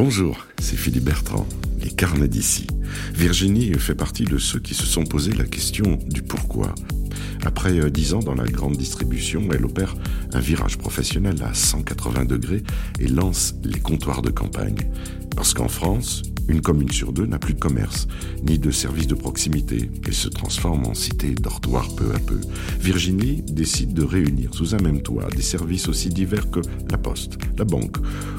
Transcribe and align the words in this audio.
Bonjour, 0.00 0.46
c'est 0.60 0.76
Philippe 0.76 1.06
Bertrand, 1.06 1.44
les 1.82 1.90
carnets 1.90 2.28
d'ici. 2.28 2.68
Virginie 3.14 3.74
fait 3.74 3.96
partie 3.96 4.22
de 4.22 4.38
ceux 4.38 4.60
qui 4.60 4.74
se 4.74 4.86
sont 4.86 5.02
posé 5.02 5.32
la 5.32 5.42
question 5.42 5.98
du 6.06 6.22
pourquoi. 6.22 6.72
Après 7.44 7.76
euh, 7.80 7.90
dix 7.90 8.14
ans 8.14 8.20
dans 8.20 8.36
la 8.36 8.44
grande 8.44 8.76
distribution, 8.76 9.48
elle 9.52 9.64
opère 9.64 9.96
un 10.34 10.38
virage 10.38 10.78
professionnel 10.78 11.42
à 11.42 11.52
180 11.52 12.26
degrés 12.26 12.62
et 13.00 13.08
lance 13.08 13.56
les 13.64 13.80
comptoirs 13.80 14.22
de 14.22 14.30
campagne. 14.30 14.88
Parce 15.34 15.52
qu'en 15.52 15.66
France, 15.66 16.22
une 16.48 16.62
commune 16.62 16.90
sur 16.90 17.12
deux 17.12 17.26
n'a 17.26 17.38
plus 17.38 17.54
de 17.54 17.58
commerce, 17.58 18.08
ni 18.42 18.58
de 18.58 18.70
services 18.70 19.06
de 19.06 19.14
proximité, 19.14 19.90
et 20.06 20.12
se 20.12 20.28
transforme 20.28 20.86
en 20.86 20.94
cité 20.94 21.34
dortoir 21.34 21.94
peu 21.94 22.14
à 22.14 22.18
peu. 22.18 22.40
Virginie 22.80 23.42
décide 23.42 23.92
de 23.92 24.02
réunir 24.02 24.54
sous 24.54 24.74
un 24.74 24.78
même 24.78 25.02
toit 25.02 25.28
des 25.28 25.42
services 25.42 25.88
aussi 25.88 26.08
divers 26.08 26.50
que 26.50 26.60
la 26.90 26.98
poste, 26.98 27.38
la 27.56 27.64
banque 27.64 27.98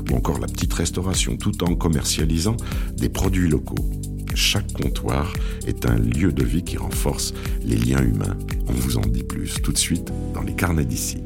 ou 0.09 0.15
encore 0.15 0.39
la 0.39 0.47
petite 0.47 0.73
restauration, 0.73 1.37
tout 1.37 1.63
en 1.63 1.75
commercialisant 1.75 2.57
des 2.97 3.09
produits 3.09 3.49
locaux. 3.49 3.89
Chaque 4.35 4.71
comptoir 4.73 5.33
est 5.67 5.85
un 5.85 5.97
lieu 5.97 6.31
de 6.31 6.43
vie 6.43 6.63
qui 6.63 6.77
renforce 6.77 7.33
les 7.63 7.75
liens 7.75 8.03
humains. 8.03 8.37
On 8.67 8.73
vous 8.73 8.97
en 8.97 9.01
dit 9.01 9.23
plus 9.23 9.61
tout 9.61 9.71
de 9.71 9.77
suite 9.77 10.11
dans 10.33 10.43
les 10.43 10.55
carnets 10.55 10.85
d'ici. 10.85 11.17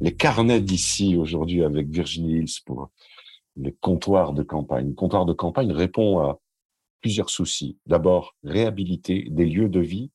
Les 0.00 0.14
carnets 0.14 0.60
d'ici 0.60 1.16
aujourd'hui 1.16 1.64
avec 1.64 1.88
Virginie 1.88 2.38
Hills 2.38 2.60
pour 2.64 2.90
les 3.56 3.72
comptoirs 3.72 4.32
de 4.32 4.42
campagne. 4.42 4.88
Le 4.88 4.94
comptoir 4.94 5.26
de 5.26 5.32
campagne 5.32 5.72
répond 5.72 6.18
à 6.18 6.40
plusieurs 7.00 7.30
soucis. 7.30 7.78
D'abord, 7.86 8.34
réhabiliter 8.44 9.28
des 9.30 9.46
lieux 9.46 9.68
de 9.68 9.80
vie, 9.80 10.10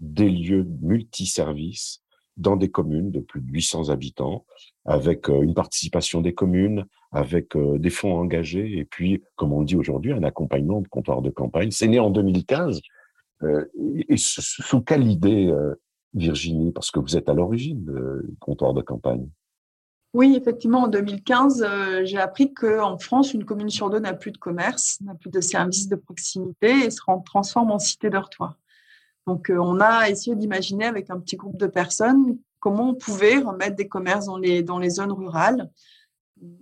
des 0.00 0.30
lieux 0.30 0.66
multiservices 0.80 2.02
dans 2.36 2.56
des 2.56 2.70
communes 2.70 3.10
de 3.10 3.20
plus 3.20 3.40
de 3.40 3.50
800 3.50 3.88
habitants, 3.88 4.44
avec 4.84 5.30
euh, 5.30 5.42
une 5.42 5.54
participation 5.54 6.20
des 6.20 6.34
communes, 6.34 6.84
avec 7.10 7.56
euh, 7.56 7.78
des 7.78 7.88
fonds 7.88 8.18
engagés, 8.18 8.78
et 8.78 8.84
puis, 8.84 9.22
comme 9.36 9.52
on 9.52 9.62
dit 9.62 9.76
aujourd'hui, 9.76 10.12
un 10.12 10.22
accompagnement 10.22 10.82
de 10.82 10.88
comptoir 10.88 11.22
de 11.22 11.30
campagne. 11.30 11.70
C'est 11.70 11.88
né 11.88 11.98
en 11.98 12.10
2015. 12.10 12.80
Euh, 13.42 13.64
et 14.08 14.16
sous 14.16 14.82
quelle 14.82 15.06
idée, 15.06 15.52
Virginie, 16.14 16.72
parce 16.72 16.90
que 16.90 17.00
vous 17.00 17.16
êtes 17.16 17.28
à 17.28 17.34
l'origine 17.34 17.84
du 17.84 18.36
comptoir 18.38 18.72
de 18.72 18.80
campagne 18.80 19.28
oui, 20.14 20.34
effectivement, 20.34 20.84
en 20.84 20.88
2015, 20.88 21.62
euh, 21.62 22.04
j'ai 22.04 22.18
appris 22.18 22.54
qu'en 22.54 22.98
France, 22.98 23.34
une 23.34 23.44
commune 23.44 23.68
sur 23.68 23.90
deux 23.90 23.98
n'a 23.98 24.14
plus 24.14 24.30
de 24.30 24.38
commerce, 24.38 24.98
n'a 25.02 25.14
plus 25.14 25.30
de 25.30 25.40
services 25.40 25.88
de 25.88 25.96
proximité 25.96 26.70
et 26.70 26.90
se 26.90 27.00
transforme 27.24 27.70
en 27.70 27.78
cité 27.78 28.08
dortoir. 28.08 28.56
Donc, 29.26 29.50
euh, 29.50 29.58
on 29.58 29.80
a 29.80 30.08
essayé 30.08 30.36
d'imaginer 30.36 30.86
avec 30.86 31.10
un 31.10 31.20
petit 31.20 31.36
groupe 31.36 31.58
de 31.58 31.66
personnes 31.66 32.38
comment 32.60 32.90
on 32.90 32.94
pouvait 32.94 33.38
remettre 33.38 33.76
des 33.76 33.88
commerces 33.88 34.26
dans 34.26 34.38
les, 34.38 34.62
dans 34.62 34.78
les 34.78 34.90
zones 34.90 35.12
rurales. 35.12 35.70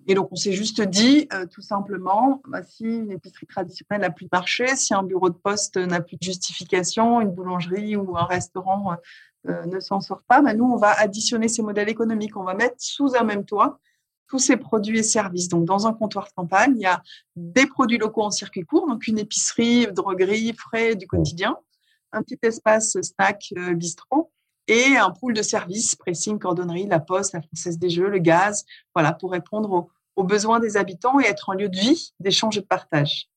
Et 0.06 0.15
donc, 0.15 0.28
on 0.33 0.37
s'est 0.37 0.53
juste 0.53 0.81
dit, 0.81 1.28
euh, 1.33 1.47
tout 1.47 1.62
simplement, 1.62 2.42
bah, 2.48 2.62
si 2.62 2.84
une 2.84 3.12
épicerie 3.12 3.47
traditionnelle 3.47 4.00
n'a 4.00 4.11
plus 4.11 4.25
de 4.25 4.31
marché, 4.33 4.67
si 4.77 4.95
un 4.95 5.03
bureau 5.03 5.31
de 5.31 5.37
poste 5.37 5.77
n'a 5.77 6.00
plus 6.00 6.17
de 6.17 6.22
justification, 6.22 7.20
une 7.20 7.31
boulangerie 7.31 7.97
ou 7.97 8.17
un 8.17 8.25
restaurant 8.25 8.97
euh, 9.47 9.67
ne 9.67 9.81
s'en 9.81 10.00
sort 10.00 10.23
pas, 10.27 10.41
bah, 10.41 10.55
nous, 10.55 10.64
on 10.64 10.77
va 10.77 10.92
additionner 10.92 11.48
ces 11.48 11.62
modèles 11.62 11.89
économiques. 11.89 12.37
On 12.37 12.45
va 12.45 12.55
mettre 12.55 12.77
sous 12.78 13.14
un 13.17 13.25
même 13.25 13.45
toit 13.45 13.78
tous 14.28 14.39
ces 14.39 14.56
produits 14.56 14.98
et 14.98 15.03
services. 15.03 15.48
Donc, 15.48 15.64
dans 15.64 15.87
un 15.87 15.92
comptoir 15.92 16.27
de 16.27 16.33
campagne, 16.34 16.75
il 16.77 16.83
y 16.83 16.87
a 16.87 17.03
des 17.37 17.67
produits 17.67 17.98
locaux 17.98 18.22
en 18.22 18.31
circuit 18.31 18.62
court, 18.62 18.89
donc 18.89 19.06
une 19.06 19.19
épicerie, 19.19 19.87
droguerie, 19.92 20.55
frais 20.55 20.95
du 20.97 21.06
quotidien, 21.06 21.56
un 22.12 22.22
petit 22.22 22.39
espace 22.42 22.97
snack 23.00 23.53
euh, 23.56 23.75
bistrot 23.75 24.31
et 24.67 24.97
un 24.97 25.11
pool 25.11 25.34
de 25.34 25.42
services, 25.42 25.95
pressing, 25.95 26.39
cordonnerie, 26.39 26.87
la 26.87 27.00
poste, 27.00 27.34
la 27.34 27.42
française 27.42 27.78
des 27.78 27.91
jeux, 27.91 28.09
le 28.09 28.19
gaz, 28.19 28.65
voilà, 28.95 29.12
pour 29.12 29.33
répondre 29.33 29.89
aux 30.17 30.25
besoins 30.25 30.59
des 30.59 30.77
habitants 30.77 31.20
et 31.20 31.25
être 31.25 31.50
un 31.50 31.55
lieu 31.55 31.69
de 31.69 31.77
vie, 31.77 32.15
d'échange 32.19 32.56
et 32.56 32.61
de 32.62 32.67
partage. 32.67 33.28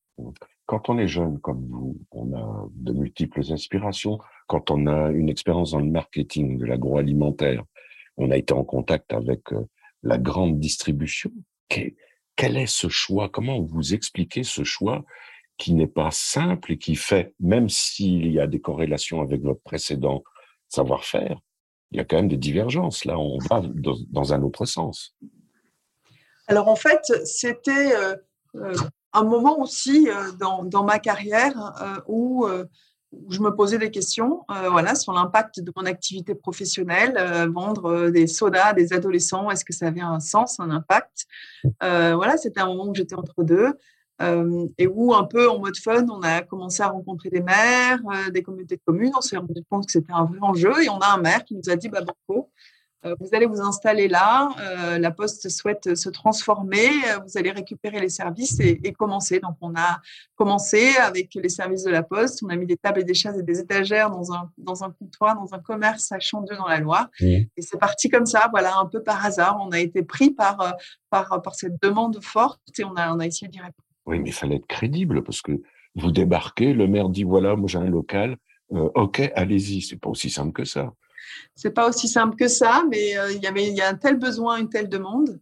Quand 0.66 0.88
on 0.88 0.98
est 0.98 1.08
jeune 1.08 1.38
comme 1.40 1.66
vous, 1.68 1.98
on 2.10 2.34
a 2.34 2.68
de 2.72 2.92
multiples 2.92 3.40
inspirations, 3.52 4.18
quand 4.48 4.70
on 4.70 4.86
a 4.86 5.10
une 5.10 5.28
expérience 5.28 5.70
dans 5.72 5.78
le 5.78 5.90
marketing 5.90 6.58
de 6.58 6.64
l'agroalimentaire, 6.64 7.62
on 8.16 8.32
a 8.32 8.36
été 8.36 8.52
en 8.54 8.64
contact 8.64 9.12
avec 9.12 9.52
euh, 9.52 9.64
la 10.02 10.18
grande 10.18 10.58
distribution. 10.58 11.30
Quel 11.68 12.56
est 12.56 12.66
ce 12.66 12.88
choix? 12.88 13.28
Comment 13.28 13.60
vous 13.60 13.94
expliquez 13.94 14.42
ce 14.42 14.64
choix 14.64 15.04
qui 15.58 15.74
n'est 15.74 15.86
pas 15.86 16.10
simple 16.10 16.72
et 16.72 16.78
qui 16.78 16.96
fait, 16.96 17.34
même 17.40 17.68
s'il 17.68 18.32
y 18.32 18.40
a 18.40 18.46
des 18.46 18.60
corrélations 18.60 19.20
avec 19.20 19.42
votre 19.42 19.60
précédent 19.60 20.22
savoir-faire, 20.68 21.40
il 21.90 21.98
y 21.98 22.00
a 22.00 22.04
quand 22.04 22.16
même 22.16 22.28
des 22.28 22.36
divergences. 22.36 23.04
Là, 23.04 23.18
on 23.18 23.38
va 23.38 23.62
dans, 23.64 24.32
un 24.32 24.42
autre 24.42 24.64
sens. 24.66 25.16
Alors 26.46 26.68
en 26.68 26.76
fait, 26.76 27.00
c'était 27.24 27.94
euh, 27.94 28.16
euh, 28.54 28.74
un 29.12 29.24
moment 29.24 29.60
aussi 29.60 30.08
dans, 30.38 30.64
dans, 30.64 30.84
ma 30.84 30.98
carrière 30.98 31.54
où 32.06 32.46
où 33.12 33.32
je 33.32 33.40
me 33.40 33.54
posais 33.54 33.78
des 33.78 33.90
questions 33.90 34.44
euh, 34.50 34.68
voilà, 34.70 34.94
sur 34.94 35.12
l'impact 35.12 35.60
de 35.60 35.72
mon 35.76 35.86
activité 35.86 36.34
professionnelle, 36.34 37.14
euh, 37.18 37.48
vendre 37.50 37.86
euh, 37.86 38.10
des 38.10 38.26
sodas 38.26 38.68
à 38.68 38.72
des 38.74 38.92
adolescents, 38.92 39.50
est-ce 39.50 39.64
que 39.64 39.72
ça 39.72 39.86
avait 39.86 40.00
un 40.00 40.20
sens, 40.20 40.60
un 40.60 40.70
impact? 40.70 41.26
Voilà, 41.80 42.36
c'était 42.36 42.60
un 42.60 42.66
moment 42.66 42.86
où 42.88 42.94
j'étais 42.94 43.14
entre 43.14 43.42
deux. 43.42 43.72
et 44.78 44.86
où 44.86 45.14
un 45.14 45.24
peu 45.24 45.48
en 45.48 45.58
mode 45.58 45.76
fun, 45.76 46.06
on 46.10 46.22
a 46.22 46.42
commencé 46.42 46.82
à 46.82 46.88
rencontrer 46.88 47.30
des 47.30 47.40
maires, 47.40 48.00
des 48.32 48.42
communautés 48.42 48.76
de 48.76 48.82
communes, 48.84 49.12
on 49.16 49.20
s'est 49.20 49.36
rendu 49.36 49.62
compte 49.70 49.86
que 49.86 49.92
c'était 49.92 50.12
un 50.12 50.24
vrai 50.24 50.38
enjeu 50.42 50.82
et 50.82 50.88
on 50.88 50.98
a 50.98 51.14
un 51.14 51.18
maire 51.18 51.44
qui 51.44 51.54
nous 51.54 51.70
a 51.70 51.76
dit, 51.76 51.88
bah, 51.88 52.02
Banco, 52.02 52.50
vous 53.04 53.28
allez 53.32 53.46
vous 53.46 53.60
installer 53.60 54.08
là, 54.08 54.48
euh, 54.60 54.98
la 54.98 55.10
Poste 55.10 55.48
souhaite 55.48 55.94
se 55.94 56.08
transformer, 56.08 56.88
euh, 56.88 57.18
vous 57.24 57.38
allez 57.38 57.52
récupérer 57.52 58.00
les 58.00 58.08
services 58.08 58.58
et, 58.58 58.92
commencer. 58.92 59.38
Donc, 59.38 59.56
on 59.60 59.74
a 59.76 60.00
commencé 60.34 60.96
avec 60.96 61.34
les 61.34 61.48
services 61.48 61.84
de 61.84 61.90
la 61.90 62.02
Poste, 62.02 62.42
on 62.44 62.48
a 62.48 62.56
mis 62.56 62.66
des 62.66 62.76
tables 62.76 63.00
et 63.00 63.04
des 63.04 63.14
chaises 63.14 63.38
et 63.38 63.42
des 63.42 63.60
étagères 63.60 64.10
dans 64.10 64.32
un, 64.32 64.50
dans 64.58 64.82
un 64.82 64.90
comptoir, 64.90 65.36
dans 65.36 65.54
un 65.54 65.60
commerce 65.60 66.10
à 66.10 66.18
Chandeux 66.18 66.56
dans 66.56 66.66
la 66.66 66.80
Loire. 66.80 67.08
Et 67.20 67.48
c'est 67.58 67.78
parti 67.78 68.08
comme 68.08 68.26
ça, 68.26 68.48
voilà, 68.50 68.76
un 68.78 68.86
peu 68.86 69.02
par 69.02 69.24
hasard. 69.24 69.58
On 69.60 69.70
a 69.70 69.78
été 69.78 70.02
pris 70.02 70.30
par, 70.30 70.76
par, 71.10 71.40
par 71.42 71.54
cette 71.54 71.80
demande 71.80 72.18
forte 72.22 72.60
et 72.78 72.84
on 72.84 72.94
a, 72.96 73.14
on 73.14 73.20
a 73.20 73.26
essayé 73.26 73.48
d'y 73.48 73.58
répondre. 73.58 73.86
Oui, 74.06 74.18
mais 74.18 74.30
il 74.30 74.34
fallait 74.34 74.56
être 74.56 74.66
crédible 74.66 75.22
parce 75.22 75.42
que 75.42 75.52
vous 75.94 76.10
débarquez, 76.10 76.72
le 76.72 76.88
maire 76.88 77.08
dit 77.08 77.24
voilà, 77.24 77.54
moi 77.54 77.68
j'ai 77.68 77.78
un 77.78 77.88
local, 77.88 78.36
ok, 78.70 79.30
allez-y. 79.34 79.82
C'est 79.82 80.00
pas 80.00 80.08
aussi 80.08 80.30
simple 80.30 80.52
que 80.52 80.64
ça. 80.64 80.92
C'est 81.54 81.72
pas 81.72 81.88
aussi 81.88 82.08
simple 82.08 82.36
que 82.36 82.48
ça, 82.48 82.84
mais 82.90 83.16
euh, 83.18 83.32
il 83.32 83.42
y 83.74 83.80
a 83.80 83.88
un 83.88 83.94
tel 83.94 84.16
besoin, 84.16 84.58
une 84.58 84.68
telle 84.68 84.88
demande 84.88 85.40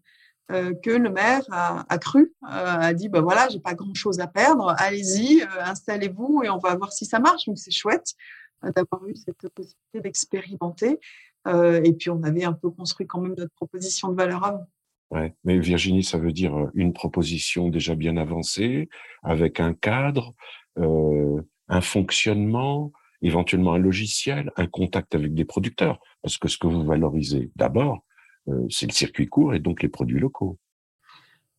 euh, 0.50 0.74
que 0.82 0.91
le 0.91 1.10
maire 1.10 1.42
a, 1.50 1.98
cru, 1.98 2.32
euh, 2.44 2.47
a 2.48 2.94
dit 2.94 3.08
bah 3.08 3.20
voilà, 3.20 3.48
j'ai 3.48 3.60
pas 3.60 3.74
grand 3.74 3.94
chose 3.94 4.20
à 4.20 4.26
perdre, 4.26 4.74
allez-y, 4.78 5.42
installez-vous 5.60 6.42
et 6.44 6.50
on 6.50 6.58
va 6.58 6.74
voir 6.76 6.92
si 6.92 7.04
ça 7.04 7.19
marche. 7.19 7.47
Donc 7.47 7.58
c'est 7.58 7.72
chouette 7.72 8.14
d'avoir 8.62 9.06
eu 9.06 9.14
cette 9.14 9.48
possibilité 9.54 10.00
d'expérimenter. 10.00 10.98
et 11.47 11.92
puis 11.92 12.10
on 12.10 12.22
avait 12.22 12.44
un 12.44 12.53
peu 12.53 12.70
construit 12.70 13.06
quand 13.06 13.20
même 13.20 13.34
notre 13.36 13.54
proposition 13.54 14.08
de 14.08 14.16
valeur 14.16 14.44
avant. 14.44 14.66
Ouais, 15.10 15.34
mais 15.44 15.58
Virginie, 15.58 16.03
ça 16.03 16.18
veut 16.18 16.32
dire 16.32 16.53
une 16.74 16.92
proposition 16.92 17.68
déjà 17.68 17.94
bien 17.94 18.16
avancée, 18.16 18.88
avec 19.22 19.60
un 19.60 19.72
cadre, 19.72 20.34
un 20.76 21.80
fonctionnement, 21.80 22.92
éventuellement 23.22 23.75
un 23.75 23.78
logiciel, 23.78 24.53
un 24.56 24.66
contact 24.66 25.15
avec 25.15 25.34
des 25.34 25.44
producteurs, 25.44 26.00
parce 26.22 26.38
que 26.38 26.49
ce 26.49 26.59
que 26.59 26.66
vous 26.66 26.84
valorisez 26.84 27.50
d'abord, 27.56 28.04
euh, 28.49 28.66
c'est 28.71 28.87
le 28.87 28.93
circuit 28.93 29.27
court 29.27 29.54
et 29.54 29.59
donc 29.59 29.82
les 29.82 29.88
produits 29.88 30.21
locaux. 30.21 30.59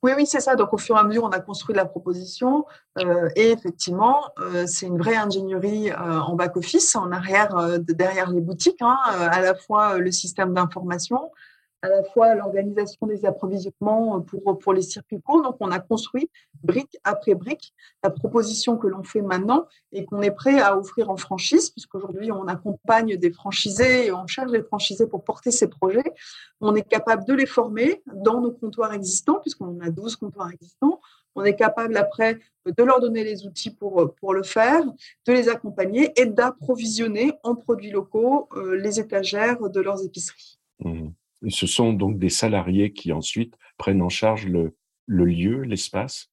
Oui, 0.04 0.12
oui, 0.16 0.28
c'est 0.28 0.40
ça. 0.40 0.56
Donc, 0.56 0.74
au 0.74 0.78
fur 0.78 0.96
et 0.96 1.00
à 1.00 1.04
mesure, 1.04 1.24
on 1.24 1.30
a 1.30 1.40
construit 1.40 1.76
la 1.76 1.86
proposition. 1.86 2.66
Euh, 3.00 3.30
et 3.36 3.50
effectivement, 3.50 4.22
euh, 4.40 4.66
c'est 4.68 4.86
une 4.86 4.98
vraie 4.98 5.16
ingénierie 5.16 5.92
en 5.92 6.36
back-office, 6.36 6.96
en 6.96 7.12
arrière, 7.12 7.80
derrière 7.80 8.30
les 8.30 8.42
boutiques, 8.42 8.82
hein, 8.82 8.98
à 9.08 9.42
la 9.42 9.56
fois 9.56 9.98
le 9.98 10.12
système 10.12 10.54
d'information, 10.54 11.32
à 11.82 11.90
la 11.90 12.04
fois 12.04 12.34
l'organisation 12.36 13.06
des 13.06 13.26
approvisionnements 13.26 14.22
pour, 14.22 14.58
pour 14.58 14.74
les 14.74 14.82
circuits 14.82 15.22
courts. 15.22 15.44
Donc, 15.44 15.58
on 15.60 15.72
a 15.72 15.80
construit 15.80 16.30
brique 16.64 16.98
après 17.04 17.36
brique 17.36 17.74
la 18.04 18.10
proposition 18.10 18.78
que 18.78 18.88
l'on 18.88 19.04
fait 19.04 19.22
maintenant 19.22 19.68
et 19.92 20.06
qu'on 20.06 20.22
est 20.22 20.32
prêt 20.32 20.60
à 20.60 20.78
offrir 20.78 21.10
en 21.10 21.18
franchise, 21.18 21.70
puisqu'aujourd'hui, 21.70 22.32
on 22.32 22.48
accompagne 22.48 23.18
des 23.18 23.32
franchisés 23.32 24.08
et 24.08 24.12
on 24.12 24.26
cherche 24.28 24.52
des 24.52 24.64
franchisés 24.64 25.08
pour 25.08 25.24
porter 25.24 25.52
ces 25.52 25.68
projets. 25.68 26.14
On 26.62 26.76
est 26.76 26.88
capable 26.88 27.26
de 27.26 27.34
les 27.34 27.46
former 27.46 28.02
dans 28.14 28.42
nos 28.42 28.52
comptoirs 28.52 28.94
existants, 28.94 29.40
puisqu'on 29.40 29.80
a 29.82 29.90
12 29.90 30.16
comptoirs 30.16 30.52
existants. 30.52 31.00
On 31.36 31.44
est 31.44 31.56
capable 31.56 31.96
après 31.98 32.40
de 32.66 32.84
leur 32.84 33.00
donner 33.00 33.24
les 33.24 33.46
outils 33.46 33.70
pour, 33.70 34.16
pour 34.16 34.34
le 34.34 34.42
faire, 34.42 34.84
de 35.28 35.34
les 35.34 35.50
accompagner 35.50 36.12
et 36.20 36.26
d'approvisionner 36.26 37.34
en 37.44 37.56
produits 37.56 37.92
locaux 37.92 38.50
euh, 38.54 38.76
les 38.76 39.00
étagères 39.00 39.70
de 39.70 39.80
leurs 39.80 40.04
épiceries. 40.04 40.60
Mmh 40.80 41.10
ce 41.48 41.68
sont 41.68 41.94
donc 41.94 42.18
des 42.18 42.30
salariés 42.30 42.94
qui 42.94 43.12
ensuite 43.12 43.56
prennent 43.78 44.02
en 44.02 44.10
charge 44.10 44.48
le, 44.48 44.74
lieu, 45.08 45.62
l'espace? 45.62 46.30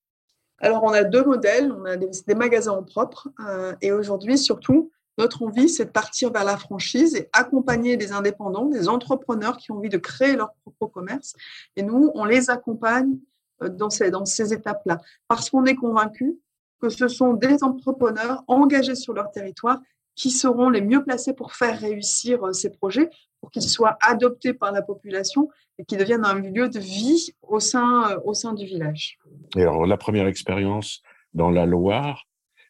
Alors, 0.59 0.83
on 0.85 0.91
a 0.91 1.05
deux 1.05 1.25
modèles. 1.25 1.73
On 1.73 1.85
a 1.85 1.97
des, 1.97 2.35
magasins 2.35 2.73
en 2.73 2.83
propre 2.83 3.29
euh, 3.41 3.75
et 3.83 3.93
aujourd'hui, 3.93 4.39
surtout, 4.39 4.91
Notre 5.17 5.43
envie, 5.45 5.69
c'est 5.69 5.85
de 5.85 5.91
partir 5.91 6.33
vers 6.33 6.45
la 6.45 6.57
franchise 6.57 7.15
et 7.15 7.29
accompagner 7.33 7.97
des 7.97 8.11
indépendants, 8.11 8.67
des 8.67 8.89
entrepreneurs 8.89 9.59
qui 9.59 9.71
ont 9.71 9.77
envie 9.77 9.89
de 9.89 9.99
créer 9.99 10.35
leur 10.35 10.55
propre 10.63 10.87
commerce. 10.93 11.35
Et 11.77 11.83
nous, 11.83 12.11
on 12.15 12.25
les 12.25 12.51
accompagne 12.51 13.19
euh, 13.63 13.69
dans 13.69 13.91
ces, 13.91 14.11
dans 14.11 14.25
ces 14.25 14.53
étapes-là. 14.53 15.01
Parce 15.29 15.51
qu'on 15.51 15.65
est 15.67 15.77
convaincu 15.77 16.37
que 16.81 16.89
ce 16.89 17.09
sont 17.09 17.35
des 17.35 17.63
entrepreneurs 17.63 18.43
engagés 18.49 18.97
sur 18.97 19.13
leur 19.13 19.31
territoire 19.31 19.81
qui 20.15 20.31
seront 20.31 20.71
les 20.71 20.81
mieux 20.81 21.03
placés 21.03 21.33
pour 21.33 21.55
faire 21.55 21.79
réussir 21.79 22.45
euh, 22.45 22.53
ces 22.53 22.71
projets, 22.71 23.11
pour 23.41 23.51
qu'ils 23.51 23.63
soient 23.63 23.97
adoptés 24.01 24.55
par 24.55 24.73
la 24.73 24.83
population 24.83 25.49
et 25.79 25.85
qu'ils 25.85 25.99
deviennent 25.99 26.25
un 26.25 26.39
lieu 26.41 26.69
de 26.69 26.79
vie 26.79 27.33
au 27.43 27.61
sein, 27.61 28.11
euh, 28.11 28.21
au 28.25 28.35
sein 28.35 28.53
du 28.53 28.65
village. 28.65 29.19
Et 29.57 29.63
alors, 29.63 29.87
la 29.87 29.97
première 29.97 30.27
expérience 30.27 31.03
dans 31.33 31.51
la 31.51 31.67
Loire, 31.67 32.27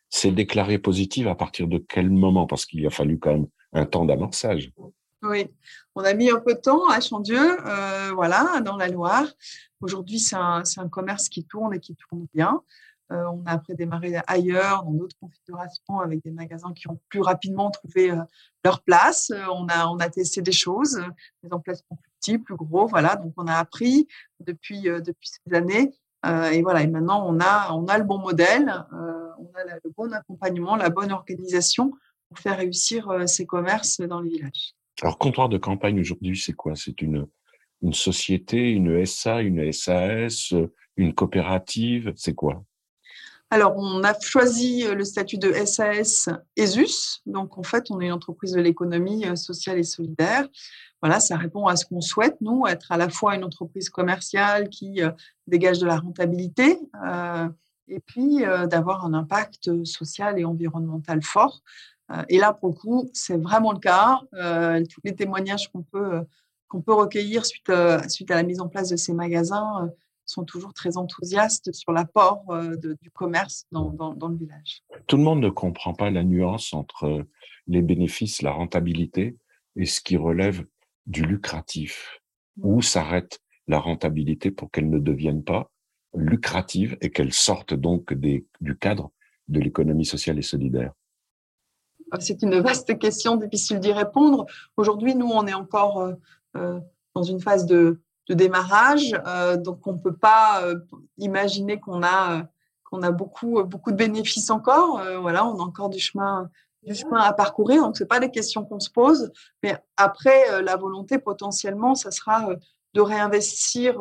c'est 0.08 0.30
déclaré 0.30 0.78
positive 0.78 1.28
à 1.28 1.34
partir 1.34 1.66
de 1.66 1.78
quel 1.78 2.10
moment? 2.10 2.46
Parce 2.46 2.66
qu'il 2.66 2.86
a 2.86 2.90
fallu 2.90 3.18
quand 3.18 3.32
même 3.32 3.46
un 3.72 3.84
temps 3.84 4.04
d'amorçage. 4.04 4.70
Oui, 5.22 5.46
on 5.94 6.04
a 6.04 6.12
mis 6.14 6.30
un 6.30 6.38
peu 6.38 6.54
de 6.54 6.60
temps 6.60 6.88
à 6.88 7.00
Chandieu, 7.00 7.38
euh, 7.66 8.12
voilà, 8.14 8.60
dans 8.60 8.76
la 8.76 8.88
Loire. 8.88 9.26
Aujourd'hui, 9.80 10.18
c'est 10.18 10.36
un, 10.36 10.62
un, 10.76 10.88
commerce 10.88 11.28
qui 11.28 11.44
tourne 11.44 11.74
et 11.74 11.80
qui 11.80 11.96
tourne 11.96 12.26
bien. 12.34 12.62
Euh, 13.12 13.24
on 13.26 13.44
a 13.44 13.52
après 13.52 13.74
démarré 13.74 14.14
ailleurs, 14.26 14.84
dans 14.84 14.92
d'autres 14.92 15.16
configurations, 15.20 16.00
avec 16.00 16.22
des 16.24 16.30
magasins 16.30 16.72
qui 16.72 16.88
ont 16.88 16.98
plus 17.08 17.20
rapidement 17.20 17.70
trouvé 17.70 18.10
euh, 18.10 18.16
leur 18.64 18.82
place. 18.82 19.30
Euh, 19.30 19.44
on, 19.52 19.66
a, 19.68 19.86
on 19.88 19.98
a 19.98 20.08
testé 20.08 20.40
des 20.40 20.52
choses, 20.52 21.00
des 21.42 21.52
emplacements 21.52 21.98
plus 22.00 22.10
petits, 22.20 22.38
plus 22.38 22.56
gros, 22.56 22.86
voilà. 22.86 23.16
Donc, 23.16 23.34
on 23.36 23.46
a 23.46 23.54
appris 23.54 24.08
depuis, 24.40 24.82
depuis 24.82 25.28
ces 25.28 25.54
années. 25.54 25.92
et 26.52 26.62
voilà, 26.62 26.82
et 26.82 26.86
maintenant, 26.86 27.26
on 27.28 27.38
a, 27.40 27.72
on 27.72 27.86
a 27.86 27.98
le 27.98 28.04
bon 28.04 28.18
modèle, 28.18 28.72
on 28.90 29.52
a 29.54 29.64
le 29.64 29.90
bon 29.96 30.12
accompagnement, 30.12 30.76
la 30.76 30.88
bonne 30.88 31.12
organisation 31.12 31.92
pour 32.28 32.38
faire 32.38 32.56
réussir 32.56 33.28
ces 33.28 33.44
commerces 33.44 34.00
dans 34.00 34.20
les 34.20 34.30
villages. 34.30 34.74
Alors, 35.02 35.18
comptoir 35.18 35.48
de 35.50 35.58
campagne 35.58 36.00
aujourd'hui, 36.00 36.38
c'est 36.38 36.54
quoi? 36.54 36.74
C'est 36.76 37.02
une, 37.02 37.26
une 37.82 37.92
société, 37.92 38.70
une 38.70 39.04
SA, 39.04 39.42
une 39.42 39.70
SAS, 39.72 40.54
une 40.96 41.14
coopérative 41.14 42.12
C'est 42.16 42.34
quoi? 42.34 42.64
Alors, 43.54 43.76
on 43.76 44.02
a 44.02 44.18
choisi 44.18 44.84
euh, 44.84 44.96
le 44.96 45.04
statut 45.04 45.38
de 45.38 45.52
SAS 45.64 46.28
ESUS. 46.56 47.22
Donc, 47.24 47.56
en 47.56 47.62
fait, 47.62 47.88
on 47.88 48.00
est 48.00 48.06
une 48.06 48.12
entreprise 48.12 48.50
de 48.50 48.60
l'économie 48.60 49.26
euh, 49.26 49.36
sociale 49.36 49.78
et 49.78 49.84
solidaire. 49.84 50.48
Voilà, 51.00 51.20
ça 51.20 51.36
répond 51.36 51.68
à 51.68 51.76
ce 51.76 51.84
qu'on 51.84 52.00
souhaite, 52.00 52.36
nous, 52.40 52.66
être 52.66 52.90
à 52.90 52.96
la 52.96 53.08
fois 53.08 53.36
une 53.36 53.44
entreprise 53.44 53.90
commerciale 53.90 54.70
qui 54.70 55.04
euh, 55.04 55.12
dégage 55.46 55.78
de 55.78 55.86
la 55.86 55.98
rentabilité 55.98 56.80
et 57.86 58.00
puis 58.00 58.38
d'avoir 58.70 59.04
un 59.04 59.12
impact 59.12 59.84
social 59.84 60.38
et 60.38 60.46
environnemental 60.46 61.22
fort. 61.22 61.62
et 62.30 62.38
là, 62.38 62.54
pour 62.54 62.70
le 62.70 62.74
coup, 62.74 63.10
c'est 63.12 63.36
vraiment 63.36 63.72
le 63.72 63.78
cas. 63.78 64.20
tous 64.32 65.00
les 65.04 65.14
témoignages 65.14 65.70
qu'on 65.70 65.82
peut, 65.82 66.22
peut 66.70 66.94
recueillir 66.94 67.44
suite, 67.44 67.70
suite 68.08 68.30
à 68.30 68.36
la 68.36 68.42
mise 68.42 68.62
en 68.62 68.68
place 68.68 68.88
de 68.88 68.96
ces 68.96 69.12
magasins 69.12 69.90
sont 70.26 70.44
toujours 70.44 70.72
très 70.72 70.96
enthousiastes 70.96 71.72
sur 71.72 71.92
l'apport 71.92 72.44
euh, 72.50 72.76
du 72.76 73.10
commerce 73.10 73.66
dans, 73.72 73.90
dans, 73.90 74.28
le 74.28 74.36
village. 74.36 74.82
Tout 75.06 75.16
le 75.16 75.22
monde 75.22 75.40
ne 75.40 75.50
comprend 75.50 75.94
pas 75.94 76.10
la 76.10 76.24
nuance 76.24 76.72
entre 76.72 77.26
les 77.66 77.82
bénéfices, 77.82 78.42
la 78.42 78.52
rentabilité 78.52 79.36
et 79.76 79.86
ce 79.86 80.00
qui 80.00 80.16
relève 80.16 80.64
du 81.06 81.22
lucratif. 81.22 82.20
Mmh. 82.56 82.66
Où 82.66 82.82
s'arrête 82.82 83.40
la 83.66 83.78
rentabilité 83.78 84.50
pour 84.50 84.70
qu'elle 84.70 84.90
ne 84.90 84.98
devienne 84.98 85.42
pas 85.42 85.70
lucrative 86.14 86.96
et 87.00 87.10
qu'elle 87.10 87.32
sorte 87.32 87.74
donc 87.74 88.12
des, 88.14 88.46
du 88.60 88.76
cadre 88.76 89.10
de 89.48 89.60
l'économie 89.60 90.04
sociale 90.04 90.38
et 90.38 90.42
solidaire? 90.42 90.92
Ah, 92.10 92.20
C'est 92.20 92.42
une 92.42 92.60
vaste 92.60 92.98
question, 92.98 93.36
difficile 93.36 93.80
d'y 93.80 93.92
répondre. 93.92 94.46
Aujourd'hui, 94.76 95.14
nous, 95.14 95.26
on 95.26 95.46
est 95.46 95.54
encore 95.54 96.00
euh, 96.00 96.14
euh, 96.56 96.80
dans 97.14 97.22
une 97.22 97.40
phase 97.40 97.66
de, 97.66 98.00
de 98.28 98.34
démarrage. 98.34 99.14
Euh, 99.26 99.56
donc, 99.56 99.86
on 99.86 99.92
ne 99.92 99.98
peut 99.98 100.16
pas 100.16 100.62
euh, 100.62 100.76
imaginer 101.18 101.78
qu'on 101.80 102.02
a, 102.02 102.38
euh, 102.38 102.42
qu'on 102.84 103.02
a 103.02 103.10
beaucoup, 103.10 103.62
beaucoup 103.64 103.90
de 103.90 103.96
bénéfices 103.96 104.50
encore. 104.50 105.02
voilà, 105.20 105.46
on 105.46 105.58
a 105.58 105.62
encore 105.62 105.88
du 105.88 105.98
chemin, 105.98 106.48
du 106.82 106.94
chemin 106.94 107.20
à 107.20 107.32
parcourir. 107.32 107.82
Donc, 107.82 107.96
ce 107.96 108.04
pas 108.04 108.20
des 108.20 108.30
questions 108.30 108.64
qu'on 108.64 108.80
se 108.80 108.90
pose. 108.90 109.32
Mais 109.62 109.76
après, 109.96 110.62
la 110.62 110.76
volonté, 110.76 111.18
potentiellement, 111.18 111.94
ça 111.94 112.10
sera 112.10 112.50
de 112.94 113.00
réinvestir 113.00 114.00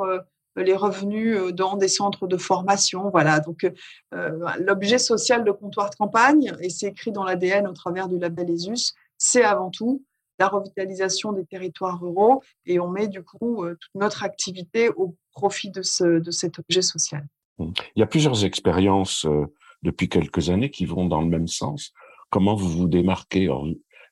les 0.56 0.76
revenus 0.76 1.54
dans 1.54 1.76
des 1.76 1.88
centres 1.88 2.28
de 2.28 2.38
formation. 2.38 3.10
Voilà, 3.10 3.40
donc 3.40 3.66
l'objet 4.12 5.00
social 5.00 5.44
de 5.44 5.52
comptoir 5.52 5.90
de 5.90 5.96
campagne, 5.96 6.54
et 6.60 6.70
c'est 6.70 6.88
écrit 6.88 7.12
dans 7.12 7.24
l'ADN 7.24 7.66
au 7.66 7.74
travers 7.74 8.08
du 8.08 8.20
label 8.20 8.52
ESUS, 8.52 8.94
c'est 9.18 9.44
avant 9.44 9.72
tout 9.72 10.04
la 10.44 10.50
revitalisation 10.50 11.32
des 11.32 11.46
territoires 11.46 12.02
ruraux 12.02 12.42
et 12.66 12.78
on 12.82 12.90
met 12.90 13.08
du 13.08 13.24
coup 13.24 13.64
euh, 13.64 13.78
toute 13.80 13.96
notre 13.96 14.24
activité 14.24 14.90
au 14.90 15.16
profit 15.32 15.72
de, 15.72 15.82
ce, 15.82 16.20
de 16.20 16.32
cet 16.32 16.60
objet 16.60 16.82
social. 16.82 17.26
Mmh. 17.60 17.72
Il 17.96 18.00
y 18.02 18.04
a 18.04 18.08
plusieurs 18.08 18.44
expériences 18.44 19.26
euh, 19.26 19.46
depuis 19.84 20.10
quelques 20.10 20.50
années 20.50 20.70
qui 20.70 20.86
vont 20.86 21.06
dans 21.06 21.22
le 21.22 21.28
même 21.28 21.48
sens. 21.48 21.94
Comment 22.30 22.56
vous 22.56 22.70
vous 22.70 22.88
démarquez 22.88 23.48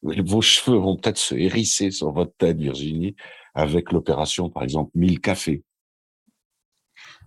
Vos 0.03 0.41
cheveux 0.41 0.77
vont 0.77 0.95
peut-être 0.95 1.17
se 1.17 1.35
hérisser 1.35 1.91
sur 1.91 2.11
votre 2.11 2.33
tête, 2.37 2.57
Virginie, 2.57 3.15
avec 3.53 3.91
l'opération, 3.91 4.49
par 4.49 4.63
exemple, 4.63 4.91
1000 4.95 5.19
cafés. 5.19 5.63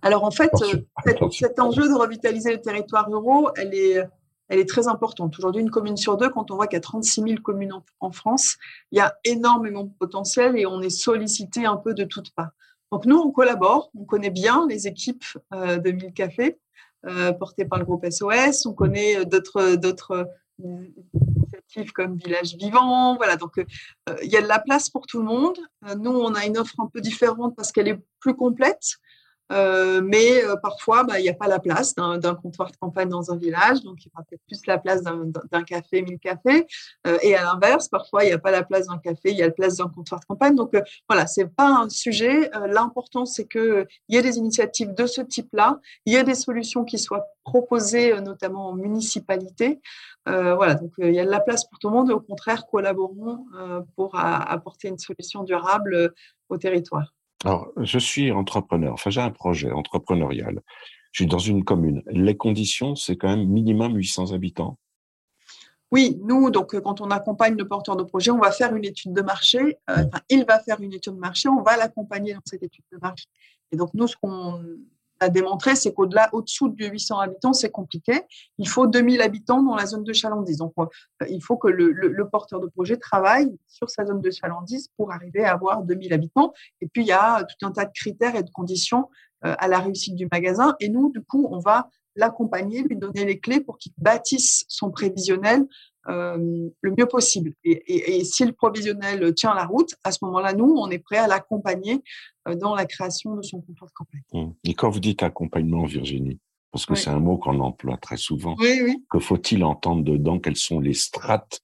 Alors 0.01 0.25
en 0.25 0.31
fait, 0.31 0.51
euh, 0.63 1.31
cet 1.31 1.59
enjeu 1.59 1.89
de 1.89 1.95
revitaliser 1.95 2.53
les 2.53 2.61
territoires 2.61 3.07
ruraux, 3.07 3.51
elle 3.57 3.75
est, 3.75 4.03
elle 4.49 4.59
est 4.59 4.69
très 4.69 4.89
importante. 4.89 5.39
Aujourd'hui, 5.39 5.63
une 5.63 5.71
commune 5.71 5.97
sur 5.97 6.17
deux, 6.17 6.29
quand 6.29 6.51
on 6.51 6.57
voit 6.57 6.67
qu'il 6.67 6.77
y 6.77 6.79
a 6.79 6.81
36 6.81 7.23
000 7.23 7.35
communes 7.43 7.73
en, 8.01 8.13
France, 8.13 8.57
il 8.93 8.99
y 8.99 9.01
a 9.01 9.15
énormément 9.25 9.85
de 9.85 9.93
potentiel 9.99 10.57
et 10.59 10.67
on 10.67 10.81
est 10.81 10.91
sollicité 10.91 11.65
un 11.65 11.77
peu 11.77 11.95
de 11.95 12.05
toutes 12.05 12.31
parts. 12.31 12.53
Donc 12.93 13.07
nous, 13.07 13.17
on 13.17 13.31
collabore, 13.31 13.91
on 13.99 14.05
connaît 14.05 14.31
bien 14.31 14.67
les 14.69 14.87
équipes 14.87 15.25
euh, 15.53 15.79
de 15.79 15.91
Mille 15.91 16.13
Cafés 16.13 16.59
euh, 17.07 17.33
portées 17.33 17.65
par 17.65 17.79
le 17.79 17.85
groupe 17.85 18.07
SOS, 18.09 18.67
on 18.67 18.73
connaît 18.73 19.19
euh, 19.19 19.25
d'autres 19.25 19.77
d'autres 19.77 20.29
initiatives 20.63 21.93
comme 21.93 22.17
Village 22.17 22.55
Vivant, 22.55 23.17
voilà. 23.17 23.37
Donc 23.37 23.61
il 24.23 24.31
y 24.31 24.37
a 24.37 24.43
de 24.43 24.47
la 24.47 24.61
place 24.61 24.89
pour 24.91 25.07
tout 25.07 25.19
le 25.19 25.25
monde. 25.25 25.59
nous, 25.99 26.13
on 26.13 26.35
a 26.35 26.47
une 26.47 26.57
offre 26.57 26.79
un 26.79 26.87
peu 26.87 27.01
différente 27.01 27.57
parce 27.57 27.73
qu'elle 27.73 27.89
est 27.89 27.99
plus 28.21 28.37
complète. 28.37 28.99
Euh, 29.55 30.01
mais 30.03 30.45
euh, 30.45 30.57
parfois, 30.57 31.05
bah, 31.05 31.21
il 31.21 31.23
n'y 31.23 31.29
a 31.29 31.35
pas 31.35 31.47
la 31.47 31.61
place 31.61 31.95
d'un 31.95 32.35
comptoir 32.35 32.71
de 32.71 32.77
campagne 32.77 33.09
dans 33.09 33.31
un 33.31 33.37
village, 33.37 33.83
donc 33.83 34.05
il 34.05 34.09
y 34.09 34.11
aura 34.13 34.25
peut-être 34.25 34.43
plus 34.47 34.67
la 34.67 34.79
place 34.79 35.03
d'un 35.03 35.63
café, 35.63 36.03
mille 36.03 36.19
cafés. 36.19 36.67
Euh, 37.07 37.19
et 37.23 37.37
à 37.37 37.43
l'inverse, 37.45 37.89
parfois, 37.89 38.25
il 38.25 38.29
n'y 38.29 38.33
a 38.33 38.39
pas 38.39 38.51
la 38.51 38.65
place 38.65 38.89
d'un 38.89 38.99
café, 38.99 39.31
il 39.31 39.37
y 39.37 39.43
a 39.43 39.47
la 39.47 39.53
place 39.53 39.77
d'un 39.77 39.89
comptoir 39.89 40.21
de 40.21 40.27
campagne. 40.27 40.55
Donc 40.57 40.73
voilà, 41.09 41.27
c'est 41.27 41.47
pas 41.47 41.69
un 41.69 41.89
sujet. 41.89 42.51
L'important, 42.69 43.27
c'est 43.27 43.47
qu'il 43.47 43.87
y 44.09 44.17
ait 44.17 44.23
des 44.23 44.39
initiatives 44.39 44.93
de 44.95 45.07
ce 45.07 45.21
type-là, 45.21 45.81
il 46.05 46.15
y 46.15 46.17
ait 46.17 46.25
des 46.25 46.35
solutions 46.35 46.85
qui 46.85 46.99
soient 46.99 47.27
proposées, 47.45 48.21
notamment 48.21 48.71
en 48.71 48.75
municipalité. 48.75 49.81
voilà, 50.27 50.75
donc 50.75 50.93
il 50.99 51.15
y 51.15 51.21
a 51.21 51.25
de 51.25 51.31
la 51.31 51.41
place 51.41 51.65
pour 51.69 51.79
tout 51.79 51.89
le 51.89 51.95
monde. 51.95 52.11
Et 52.11 52.15
au 52.15 52.21
contraire, 52.21 52.67
collaborons 52.67 53.47
pour 53.97 54.17
apporter 54.17 54.89
une 54.89 54.99
solution 54.99 55.45
durable 55.45 56.13
au 56.49 56.59
territoire. 56.59 57.13
Alors, 57.45 57.71
je 57.77 57.99
suis 57.99 58.33
entrepreneur, 58.33 58.95
enfin 58.95 59.11
j'ai 59.11 59.21
un 59.21 59.31
projet 59.31 59.71
entrepreneurial. 59.71 60.63
Je 61.13 61.23
suis 61.23 61.29
dans 61.29 61.39
une 61.39 61.63
commune. 61.63 62.03
Les 62.07 62.37
conditions, 62.37 62.97
c'est 62.97 63.17
quand 63.17 63.29
même 63.29 63.47
minimum 63.47 63.95
800 63.95 64.33
habitants. 64.33 64.79
Oui, 65.93 66.19
nous, 66.25 66.51
donc, 66.51 66.77
quand 66.81 67.01
on 67.01 67.11
accompagne 67.11 67.57
le 67.57 67.69
porteur 67.69 67.97
de 67.97 68.03
projet, 68.03 68.33
on 68.33 68.39
va 68.39 68.51
faire 68.51 68.75
une 68.75 68.85
étude 68.85 69.13
de 69.13 69.23
marché. 69.23 69.61
Euh, 69.91 70.07
enfin, 70.07 70.21
il 70.29 70.45
va 70.45 70.59
faire 70.59 70.81
une 70.81 70.93
étude 70.93 71.15
de 71.15 71.21
marché, 71.21 71.49
on 71.49 71.63
va 71.63 71.77
l'accompagner 71.77 72.35
dans 72.35 72.41
cette 72.45 72.65
étude 72.65 72.85
de 72.91 72.99
marché. 73.01 73.27
Et 73.71 73.77
donc, 73.77 73.91
nous, 73.95 74.09
ce 74.09 74.17
qu'on 74.17 74.61
a 75.21 75.29
démontré, 75.29 75.77
c'est 75.77 75.93
qu'au-delà, 75.93 76.29
au-dessous 76.33 76.69
de 76.69 76.87
800 76.87 77.19
habitants, 77.19 77.53
c'est 77.53 77.71
compliqué. 77.71 78.23
Il 78.59 78.69
faut 78.69 78.87
2000 78.87 79.23
habitants 79.23 79.63
dans 79.63 79.77
la 79.77 79.87
zone 79.87 80.05
de 80.05 80.13
chalandise. 80.13 80.59
Donc, 80.59 80.73
euh, 80.79 80.87
il 81.29 81.43
faut 81.43 81.57
que 81.57 81.69
le, 81.69 82.29
porteur 82.29 82.61
de 82.61 82.67
projet 82.67 82.97
travaille 82.97 83.57
sur 83.67 83.91
sa 83.91 84.05
zone 84.05 84.21
de 84.21 84.31
chalandise 84.31 84.89
pour 84.97 85.13
arriver 85.13 85.45
à 85.45 85.53
avoir 85.53 85.83
2000 85.83 86.13
habitants. 86.13 86.53
Et 86.81 86.89
puis, 86.89 87.03
il 87.03 87.09
y 87.09 87.13
a 87.13 87.45
tout 87.45 87.67
un 87.67 87.71
tas 87.71 87.85
de 87.85 87.93
critères 87.95 88.37
et 88.37 88.43
de 88.43 88.51
conditions 88.51 89.09
euh, 89.45 89.55
à 89.59 89.69
la 89.69 89.79
réussite 89.79 90.17
du 90.17 90.29
magasin. 90.31 90.75
Et 90.81 90.89
nous, 90.89 91.11
du 91.11 91.23
coup, 91.23 91.49
on 91.51 91.59
va 91.59 91.89
l'accompagner, 92.17 92.83
lui 92.83 92.97
donner 92.97 93.25
les 93.25 93.41
clés 93.41 93.61
pour 93.61 93.79
qu'il 93.79 93.93
bâtisse 93.99 94.65
son 94.69 94.91
prévisionnel 94.91 95.67
euh, 96.09 96.69
le 96.81 96.95
mieux 96.97 97.07
possible. 97.07 97.55
Et, 97.65 98.25
si 98.25 98.45
le 98.45 98.53
provisionnel 98.53 99.35
tient 99.35 99.55
la 99.55 99.65
route, 99.65 99.95
à 100.05 100.13
ce 100.13 100.19
moment-là, 100.23 100.53
nous, 100.53 100.75
on 100.77 100.91
est 100.91 100.99
prêt 100.99 101.19
à 101.19 101.27
l'accompagner 101.27 102.03
euh, 102.49 102.55
dans 102.55 102.75
la 102.75 102.85
création 102.85 103.37
de 103.37 103.43
son 103.43 103.61
contrat 103.61 103.87
de 103.87 103.93
campagne. 103.93 104.23
Mmh. 104.33 104.53
Et 104.65 104.75
quand 104.75 104.91
vous 104.91 105.01
dites 105.01 105.23
accompagnement, 105.23 105.85
Virginie, 105.85 106.41
parce 106.75 106.87
que 106.87 106.97
c'est 106.97 107.11
un 107.11 107.21
mot 107.21 107.39
qu'on 107.39 107.61
emploie 107.61 107.97
très 107.97 108.17
souvent, 108.17 108.57
que 108.57 109.19
faut-il 109.21 109.63
entendre 109.63 110.03
dedans? 110.03 110.41
Quelles 110.41 110.57
sont 110.57 110.81
les 110.81 110.95
strates 110.95 111.61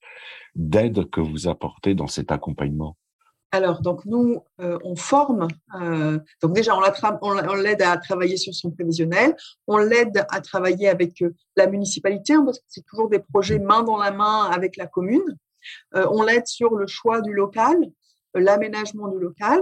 d'aide 0.55 1.09
que 1.09 1.19
vous 1.19 1.49
apportez 1.49 1.95
dans 1.95 2.07
cet 2.07 2.31
accompagnement? 2.31 2.95
Alors, 3.53 3.81
donc 3.81 4.05
nous, 4.05 4.41
euh, 4.61 4.79
on 4.83 4.95
forme. 4.95 5.49
Euh, 5.75 6.19
donc 6.41 6.53
déjà, 6.53 6.73
on 7.21 7.53
l'aide 7.55 7.81
à 7.81 7.97
travailler 7.97 8.37
sur 8.37 8.53
son 8.53 8.71
prévisionnel. 8.71 9.35
On 9.67 9.77
l'aide 9.77 10.25
à 10.29 10.39
travailler 10.39 10.87
avec 10.87 11.21
euh, 11.21 11.35
la 11.57 11.67
municipalité, 11.67 12.33
hein, 12.33 12.43
parce 12.45 12.59
que 12.59 12.65
c'est 12.69 12.85
toujours 12.85 13.09
des 13.09 13.19
projets 13.19 13.59
main 13.59 13.83
dans 13.83 13.97
la 13.97 14.11
main 14.11 14.49
avec 14.49 14.77
la 14.77 14.87
commune. 14.87 15.37
on 15.93 16.23
l'aide 16.23 16.47
sur 16.47 16.75
le 16.75 16.87
choix 16.87 17.21
du 17.21 17.33
local, 17.33 17.77
l'aménagement 18.33 19.09
du 19.09 19.19
local. 19.19 19.61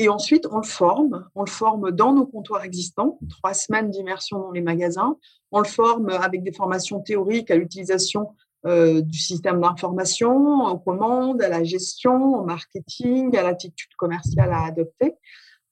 Et 0.00 0.08
ensuite, 0.08 0.46
on 0.50 0.58
le 0.58 0.66
forme. 0.66 1.28
On 1.34 1.42
le 1.42 1.50
forme 1.50 1.90
dans 1.90 2.14
nos 2.14 2.26
comptoirs 2.26 2.64
existants, 2.64 3.18
trois 3.28 3.52
semaines 3.52 3.90
d'immersion 3.90 4.38
dans 4.38 4.52
les 4.52 4.60
magasins. 4.62 5.16
On 5.50 5.58
le 5.58 5.66
forme 5.66 6.08
avec 6.08 6.42
des 6.42 6.52
formations 6.52 7.00
théoriques 7.00 7.50
à 7.50 7.56
l'utilisation 7.56 8.28
euh, 8.66 9.00
du 9.02 9.18
système 9.18 9.60
d'information, 9.60 10.66
aux 10.66 10.78
commandes, 10.78 11.40
à 11.42 11.48
la 11.48 11.62
gestion, 11.62 12.34
au 12.34 12.44
marketing, 12.44 13.36
à 13.36 13.42
l'attitude 13.42 13.94
commerciale 13.96 14.52
à 14.52 14.64
adopter. 14.64 15.14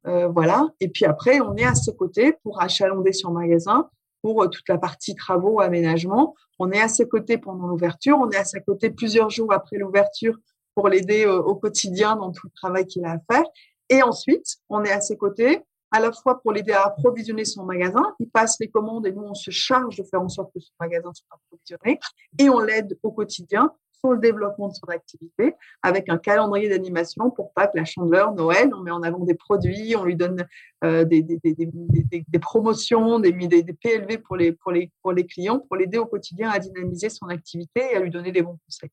Euh, 0.07 0.29
voilà. 0.29 0.69
Et 0.79 0.89
puis 0.89 1.05
après, 1.05 1.41
on 1.41 1.57
est 1.57 1.65
à 1.65 1.75
ses 1.75 1.97
côtés 1.97 2.35
pour 2.45 2.63
achalander 2.63 3.13
son 3.13 3.33
magasin, 3.33 3.91
pour 4.23 4.43
euh, 4.43 4.47
toute 4.47 4.69
la 4.69 4.79
partie 4.79 5.17
travaux, 5.17 5.61
aménagement. 5.61 6.35
On 6.61 6.71
est 6.71 6.81
à 6.81 6.89
ses 6.89 7.09
côtés 7.09 7.39
pendant 7.39 7.67
l'ouverture. 7.67 8.19
On 8.21 8.31
est 8.31 8.37
à 8.37 8.45
ses 8.45 8.61
côtés 8.61 8.91
plusieurs 8.91 9.31
jours 9.31 9.53
après 9.53 9.79
l'ouverture 9.79 10.37
pour 10.77 10.89
l'aider 10.89 11.27
au 11.27 11.55
quotidien 11.55 12.17
dans 12.17 12.33
tout 12.33 12.47
le 12.47 12.53
travail 12.53 12.87
qu'il 12.87 13.05
a 13.07 13.13
à 13.13 13.19
faire. 13.33 13.45
Et 13.89 14.03
ensuite, 14.03 14.59
on 14.69 14.85
est 14.85 14.93
à 14.93 15.01
ses 15.01 15.17
côtés 15.17 15.63
à 15.91 16.01
la 16.01 16.13
fois 16.13 16.41
pour 16.41 16.53
l'aider 16.53 16.73
à 16.73 16.87
approvisionner 16.87 17.45
son 17.45 17.65
magasin. 17.65 18.15
Il 18.21 18.29
passe 18.29 18.59
les 18.61 18.69
commandes 18.69 19.07
et 19.07 19.13
nous, 19.13 19.23
on 19.23 19.35
se 19.35 19.51
charge 19.51 19.97
de 19.97 20.03
faire 20.03 20.23
en 20.23 20.29
sorte 20.29 20.53
que 20.53 20.61
son 20.61 20.73
magasin 20.81 21.11
soit 21.15 21.29
approvisionné. 21.31 22.01
Et 22.39 22.51
on 22.51 22.61
l'aide 22.61 22.99
au 23.03 23.13
quotidien 23.13 23.73
sur 23.99 24.13
le 24.13 24.19
développement 24.19 24.69
de 24.69 24.75
son 24.75 24.87
activité 24.87 25.55
avec 25.83 26.09
un 26.09 26.19
calendrier 26.19 26.69
d'animation 26.69 27.31
pour 27.31 27.53
pas 27.53 27.67
que 27.67 27.77
la 27.77 27.85
chandeleur, 27.85 28.35
Noël, 28.35 28.71
on 28.75 28.83
met 28.83 28.91
en 28.91 29.03
avant 29.03 29.25
des 29.25 29.35
produits, 29.35 29.97
on 29.97 30.05
lui 30.05 30.17
donne 30.17 30.47
euh, 30.85 31.05
des, 31.05 31.23
des, 31.23 32.39
promotions, 32.39 33.19
des, 33.19 33.33
PLV 33.33 34.19
pour 34.19 34.37
les, 34.37 34.53
pour, 34.53 34.73
les, 34.73 34.91
pour 35.03 35.13
les 35.13 35.27
clients, 35.27 35.61
pour 35.61 35.77
l'aider 35.77 35.99
au 35.99 36.07
quotidien 36.07 36.51
à 36.51 36.59
dynamiser 36.59 37.09
son 37.09 37.29
activité 37.29 37.81
et 37.93 37.97
à 37.97 38.01
lui 38.01 38.11
donner 38.11 38.33
des 38.33 38.43
bons 38.43 38.59
conseils. 38.67 38.91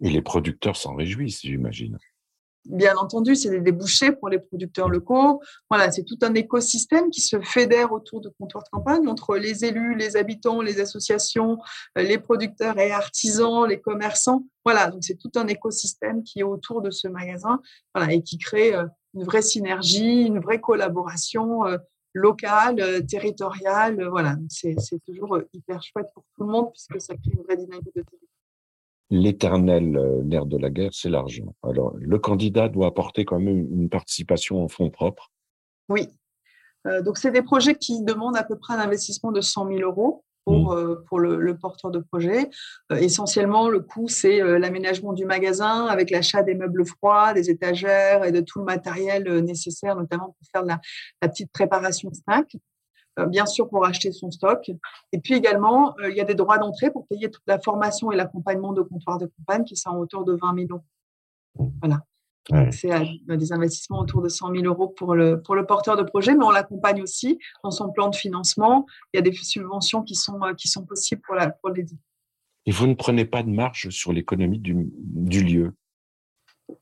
Et 0.00 0.10
les 0.10 0.22
producteurs 0.22 0.76
s'en 0.76 0.94
réjouissent, 0.94 1.42
j'imagine 1.42 1.98
bien 2.68 2.96
entendu, 2.96 3.34
c'est 3.34 3.50
des 3.50 3.60
débouchés 3.60 4.12
pour 4.12 4.28
les 4.28 4.38
producteurs 4.38 4.88
locaux. 4.88 5.40
Voilà, 5.70 5.90
c'est 5.90 6.04
tout 6.04 6.18
un 6.22 6.34
écosystème 6.34 7.10
qui 7.10 7.20
se 7.20 7.40
fédère 7.40 7.92
autour 7.92 8.20
de 8.20 8.28
comptoirs 8.28 8.64
de 8.64 8.68
campagne 8.70 9.08
entre 9.08 9.36
les 9.36 9.64
élus, 9.64 9.96
les 9.96 10.16
habitants, 10.16 10.60
les 10.60 10.80
associations, 10.80 11.58
euh, 11.96 12.02
les 12.02 12.18
producteurs 12.18 12.78
et 12.78 12.92
artisans, 12.92 13.66
les 13.66 13.80
commerçants. 13.80 14.44
Voilà, 14.64 14.90
donc 14.90 15.02
c'est 15.02 15.16
tout 15.16 15.32
un 15.36 15.46
écosystème 15.46 16.22
qui 16.22 16.40
est 16.40 16.44
autour 16.44 16.82
de 16.82 16.90
ce 16.90 17.08
magasin, 17.08 17.60
et 18.10 18.22
qui 18.22 18.38
crée 18.38 18.74
euh, 18.74 18.84
une 19.14 19.24
vraie 19.24 19.42
synergie, 19.42 20.22
une 20.26 20.38
vraie 20.38 20.60
collaboration 20.60 21.66
euh, 21.66 21.78
locale, 22.12 23.06
territoriale. 23.06 24.06
Voilà, 24.10 24.36
c'est 24.48 24.76
toujours 25.06 25.40
hyper 25.52 25.82
chouette 25.82 26.08
pour 26.14 26.24
tout 26.36 26.44
le 26.44 26.52
monde 26.52 26.70
puisque 26.72 27.00
ça 27.00 27.14
crée 27.14 27.32
une 27.32 27.42
vraie 27.42 27.56
dynamique 27.56 27.94
de 27.94 28.02
territoire 28.02 28.37
l'éternel 29.10 29.96
euh, 29.96 30.22
nerf 30.22 30.46
de 30.46 30.58
la 30.58 30.70
guerre, 30.70 30.90
c'est 30.92 31.08
l'argent. 31.08 31.54
Alors, 31.62 31.94
le 31.98 32.18
candidat 32.18 32.68
doit 32.68 32.88
apporter 32.88 33.24
quand 33.24 33.38
même 33.38 33.66
une 33.72 33.88
participation 33.88 34.62
en 34.62 34.68
fonds 34.68 34.90
propres. 34.90 35.30
Oui. 35.88 36.08
Euh, 36.86 37.02
donc, 37.02 37.18
c'est 37.18 37.30
des 37.30 37.42
projets 37.42 37.74
qui 37.74 38.02
demandent 38.02 38.36
à 38.36 38.44
peu 38.44 38.56
près 38.56 38.74
un 38.74 38.80
investissement 38.80 39.32
de 39.32 39.40
100 39.40 39.68
000 39.68 39.80
euros 39.80 40.24
pour, 40.44 40.72
mmh. 40.72 40.76
euh, 40.76 41.04
pour 41.08 41.18
le, 41.18 41.56
porteur 41.56 41.90
de 41.90 41.98
projet. 41.98 42.48
essentiellement, 42.90 43.68
le 43.68 43.80
coût, 43.80 44.08
c'est 44.08 44.40
l'aménagement 44.58 45.12
du 45.12 45.24
magasin 45.24 45.86
avec 45.86 46.10
l'achat 46.10 46.42
des 46.42 46.54
meubles 46.54 46.86
froids, 46.86 47.34
des 47.34 47.50
étagères 47.50 48.24
et 48.24 48.32
de 48.32 48.40
tout 48.40 48.58
le 48.58 48.64
matériel 48.64 49.24
nécessaire, 49.40 49.96
notamment 49.96 50.26
pour 50.38 50.48
faire 50.52 50.64
la, 50.64 50.80
la 51.20 51.28
petite 51.28 51.50
préparation 51.52 52.10
snack. 52.12 52.56
Euh, 53.18 53.26
bien 53.26 53.46
sûr 53.46 53.68
pour 53.68 53.84
acheter 53.84 54.12
son 54.12 54.30
stock. 54.30 54.70
Et 55.12 55.18
puis 55.18 55.34
également, 55.34 55.94
euh, 56.00 56.10
il 56.10 56.16
y 56.16 56.20
a 56.20 56.24
des 56.24 56.34
droits 56.34 56.58
d'entrée 56.58 56.90
pour 56.90 57.06
payer 57.08 57.30
toute 57.30 57.42
la 57.46 57.58
formation 57.58 58.12
et 58.12 58.16
l'accompagnement 58.16 58.72
de 58.72 58.82
comptoir 58.82 59.18
de 59.18 59.26
campagne 59.26 59.64
qui 59.64 59.76
sont 59.76 59.90
en 59.90 59.98
hauteur 59.98 60.24
de 60.24 60.34
20 60.34 60.52
millions. 60.52 60.84
Voilà. 61.80 62.02
C'est 62.70 62.92
euh, 62.92 63.36
des 63.36 63.52
investissements 63.52 64.00
autour 64.00 64.22
de 64.22 64.28
100 64.28 64.54
000 64.54 64.64
euros 64.64 64.88
pour 64.88 65.14
le, 65.14 65.42
pour 65.42 65.54
le 65.54 65.66
porteur 65.66 65.96
de 65.96 66.02
projet, 66.02 66.34
mais 66.34 66.44
on 66.44 66.50
l'accompagne 66.50 67.02
aussi 67.02 67.38
dans 67.62 67.70
son 67.70 67.90
plan 67.90 68.08
de 68.08 68.16
financement. 68.16 68.86
Il 69.12 69.18
y 69.18 69.20
a 69.20 69.22
des 69.22 69.32
subventions 69.32 70.02
qui 70.02 70.14
sont, 70.14 70.40
qui 70.56 70.68
sont 70.68 70.86
possibles 70.86 71.20
pour, 71.26 71.34
la, 71.34 71.50
pour 71.50 71.70
l'aider. 71.70 71.96
Et 72.64 72.70
vous 72.70 72.86
ne 72.86 72.94
prenez 72.94 73.26
pas 73.26 73.42
de 73.42 73.50
marge 73.50 73.90
sur 73.90 74.12
l'économie 74.14 74.58
du, 74.58 74.74
du 74.94 75.44
lieu? 75.44 75.74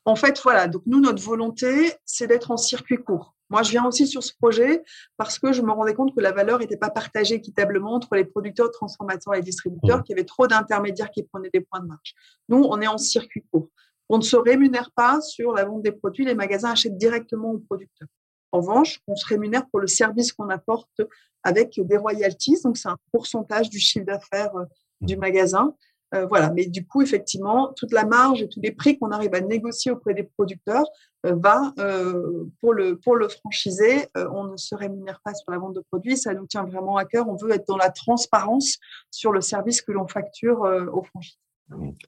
En 0.05 0.15
fait, 0.15 0.41
voilà. 0.43 0.69
Donc, 0.69 0.83
nous, 0.87 1.01
notre 1.01 1.23
volonté, 1.23 1.93
c'est 2.05 2.27
d'être 2.27 2.51
en 2.51 2.57
circuit 2.57 2.99
court. 2.99 3.36
Moi, 3.49 3.63
je 3.63 3.71
viens 3.71 3.85
aussi 3.85 4.07
sur 4.07 4.23
ce 4.23 4.33
projet 4.35 4.83
parce 5.17 5.39
que 5.39 5.53
je 5.53 5.63
me 5.63 5.71
rendais 5.71 5.95
compte 5.95 6.15
que 6.15 6.21
la 6.21 6.33
valeur 6.33 6.59
n'était 6.59 6.77
pas 6.77 6.91
partagée 6.91 7.37
équitablement 7.37 7.95
entre 7.95 8.17
les 8.17 8.25
producteurs, 8.25 8.71
transformateurs 8.71 9.35
et 9.35 9.43
distributeurs, 9.43 10.03
qu'il 10.03 10.17
y 10.17 10.19
avait 10.19 10.27
trop 10.27 10.47
d'intermédiaires 10.47 11.11
qui 11.11 11.23
prenaient 11.23 11.51
des 11.53 11.61
points 11.61 11.81
de 11.81 11.87
marche. 11.87 12.15
Nous, 12.49 12.63
on 12.69 12.81
est 12.81 12.89
en 12.89 12.99
circuit 12.99 13.45
court. 13.53 13.69
On 14.09 14.19
ne 14.19 14.23
se 14.23 14.37
rémunère 14.37 14.91
pas 14.93 15.21
sur 15.21 15.53
la 15.53 15.65
vente 15.65 15.83
des 15.83 15.93
produits, 15.93 16.25
les 16.25 16.35
magasins 16.35 16.71
achètent 16.71 16.99
directement 16.99 17.53
aux 17.53 17.59
producteurs. 17.59 18.09
En 18.53 18.61
revanche, 18.61 19.01
on 19.07 19.17
se 19.17 19.27
rémunère 19.27 19.69
pour 19.69 19.81
le 19.81 19.87
service 19.87 20.33
qu'on 20.33 20.49
apporte 20.49 21.01
avec 21.43 21.81
des 21.81 21.97
royalties, 21.97 22.57
donc 22.63 22.77
c'est 22.77 22.89
un 22.89 22.97
pourcentage 23.13 23.71
du 23.71 23.79
chiffre 23.79 24.07
d'affaires 24.07 24.55
euh, 24.57 24.65
du 25.01 25.17
mmh. 25.17 25.21
magasin. 25.21 25.75
Euh, 26.17 26.27
voilà, 26.27 26.51
mais 26.51 26.67
du 26.67 26.87
coup, 26.87 27.03
effectivement, 27.03 27.73
toute 27.77 27.93
la 27.93 28.05
marge 28.05 28.43
et 28.43 28.49
tous 28.49 28.61
les 28.61 28.73
prix 28.73 28.99
qu'on 28.99 29.11
arrive 29.11 29.35
à 29.35 29.41
négocier 29.41 29.91
auprès 29.91 30.15
des 30.15 30.23
producteurs 30.23 30.87
euh, 31.27 31.35
va 31.37 31.73
euh, 31.79 32.45
pour 32.61 32.73
le 32.73 32.99
pour 32.99 33.17
le 33.17 33.29
franchisé. 33.29 34.07
on 34.15 34.45
ne 34.45 34.57
se 34.57 34.75
rémunère 34.75 35.21
pas 35.25 35.35
sur 35.35 35.51
la 35.51 35.59
vente 35.59 35.75
de 35.75 35.83
produits, 35.91 36.17
ça 36.17 36.35
nous 36.35 36.47
tient 36.47 36.65
vraiment 36.65 36.97
à 36.97 37.05
cœur. 37.05 37.29
On 37.29 37.37
veut 37.37 37.53
être 37.53 37.67
dans 37.69 37.77
la 37.77 37.91
transparence 37.91 38.79
sur 39.11 39.33
le 39.33 39.41
service 39.41 39.83
que 39.83 39.93
l'on 39.93 40.09
facture 40.09 40.61
aux 40.93 41.03
franchisés. 41.03 41.39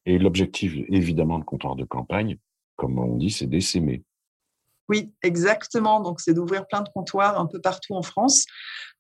Et 0.07 0.19
l'objectif, 0.19 0.75
évidemment, 0.89 1.39
de 1.39 1.45
comptoir 1.45 1.75
de 1.75 1.85
campagne, 1.85 2.39
comme 2.77 2.99
on 2.99 3.17
dit, 3.17 3.31
c'est 3.31 3.47
d'essaimer. 3.47 4.05
Oui, 4.89 5.13
exactement. 5.23 6.01
Donc, 6.01 6.21
c'est 6.21 6.33
d'ouvrir 6.33 6.67
plein 6.67 6.81
de 6.81 6.89
comptoirs 6.89 7.39
un 7.39 7.47
peu 7.47 7.61
partout 7.61 7.95
en 7.95 8.03
France 8.03 8.47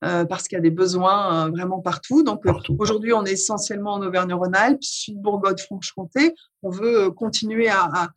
euh, 0.04 0.24
parce 0.26 0.46
qu'il 0.46 0.56
y 0.56 0.58
a 0.58 0.62
des 0.62 0.70
besoins 0.70 1.46
euh, 1.46 1.50
vraiment 1.50 1.80
partout. 1.80 2.22
Donc, 2.22 2.44
euh, 2.46 2.52
aujourd'hui, 2.78 3.12
on 3.14 3.24
est 3.24 3.32
essentiellement 3.32 3.94
en 3.94 4.02
Auvergne-Rhône-Alpes, 4.02 4.82
Sud-Bourgogne-Franche-Comté. 4.82 6.34
On 6.62 6.70
veut 6.70 7.10
continuer 7.10 7.68
à, 7.68 8.10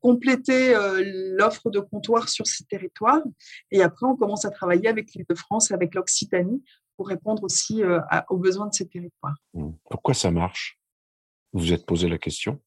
compléter 0.00 0.74
l'offre 1.36 1.70
de 1.70 1.78
comptoirs 1.78 2.28
sur 2.28 2.46
ces 2.46 2.64
territoires. 2.64 3.22
Et 3.70 3.82
après, 3.82 4.06
on 4.06 4.16
commence 4.16 4.44
à 4.44 4.50
travailler 4.50 4.88
avec 4.88 5.12
l'île 5.14 5.26
de 5.28 5.34
France, 5.34 5.70
avec 5.70 5.94
l'Occitanie, 5.94 6.62
pour 6.96 7.08
répondre 7.08 7.44
aussi 7.44 7.82
aux 8.30 8.36
besoins 8.36 8.66
de 8.66 8.74
ces 8.74 8.88
territoires. 8.88 9.36
Mmh. 9.52 9.70
Pourquoi 9.90 10.14
ça 10.14 10.30
marche? 10.30 10.80
Vous 11.52 11.60
vous 11.60 11.72
êtes 11.72 11.86
posé 11.86 12.08
la 12.08 12.18
question? 12.18 12.60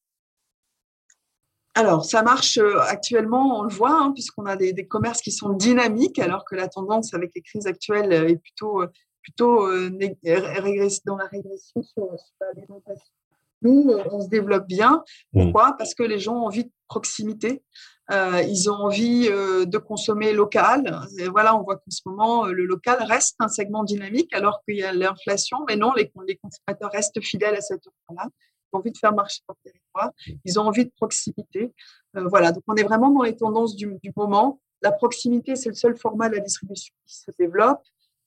Alors, 1.78 2.06
ça 2.06 2.24
marche 2.24 2.58
euh, 2.58 2.80
actuellement, 2.88 3.60
on 3.60 3.62
le 3.62 3.70
voit, 3.70 3.92
hein, 3.92 4.12
puisqu'on 4.12 4.48
a 4.48 4.56
des, 4.56 4.88
commerces 4.88 5.22
qui 5.22 5.32
sont 5.32 5.50
dynamiques, 5.50 6.18
alors 6.18 6.44
que 6.44 6.56
la 6.56 6.68
tendance 6.68 7.14
avec 7.14 7.30
les 7.36 7.44
crises 7.44 7.68
actuelles 7.68 8.12
euh, 8.12 8.30
est 8.30 8.38
plutôt, 8.38 8.82
euh, 8.82 8.92
plutôt 9.22 9.68
dans 9.68 11.18
la 11.18 11.26
régression 11.28 11.84
sur, 11.84 12.10
l'alimentation. 12.42 13.14
Nous, 13.62 13.92
on 14.12 14.22
se 14.22 14.28
développe 14.28 14.66
bien. 14.66 15.04
Mmh. 15.34 15.44
Pourquoi? 15.44 15.76
Parce 15.78 15.94
que 15.94 16.02
les 16.02 16.18
gens 16.18 16.38
ont 16.38 16.46
envie 16.48 16.64
de 16.64 16.72
proximité. 16.88 17.62
ils 18.10 18.72
ont 18.72 18.76
envie 18.76 19.28
de 19.28 19.78
consommer 19.78 20.34
local. 20.34 21.00
Et 21.20 21.28
voilà, 21.28 21.56
on 21.56 21.64
voit 21.64 21.76
qu'en 21.76 21.92
ce 21.92 22.02
moment, 22.08 22.46
le 22.46 22.66
local 22.66 23.04
reste 23.04 23.36
un 23.40 23.50
segment 23.50 23.84
dynamique 23.84 24.34
alors 24.34 24.64
qu'il 24.64 24.78
y 24.78 24.84
a 24.84 24.94
l'inflation. 24.94 25.60
Mais 25.68 25.76
non, 25.76 25.94
les, 25.94 26.12
les 26.28 26.38
consommateurs 26.38 26.92
restent 26.92 27.22
fidèles 27.22 27.56
à 27.56 27.62
cette 27.62 27.86
offre-là 27.86 28.30
envie 28.72 28.92
de 28.92 28.98
faire 28.98 29.14
marcher 29.14 29.42
leur 29.48 29.58
territoire, 29.64 30.12
ils 30.46 30.60
ont 30.60 30.64
envie 30.64 30.86
de 30.86 30.92
proximité. 30.96 31.74
Euh, 32.16 32.28
voilà, 32.28 32.52
donc 32.52 32.64
on 32.68 32.76
est 32.76 32.84
vraiment 32.84 33.10
dans 33.10 33.24
les 33.24 33.36
tendances 33.36 33.76
du, 33.76 34.00
moment. 34.16 34.60
La 34.82 34.92
proximité, 34.92 35.56
c'est 35.56 35.70
le 35.70 35.76
seul 35.76 35.98
format 35.98 36.30
de 36.30 36.36
la 36.36 36.42
distribution 36.42 36.94
qui 37.06 37.16
se 37.16 37.32
développe. 37.40 37.82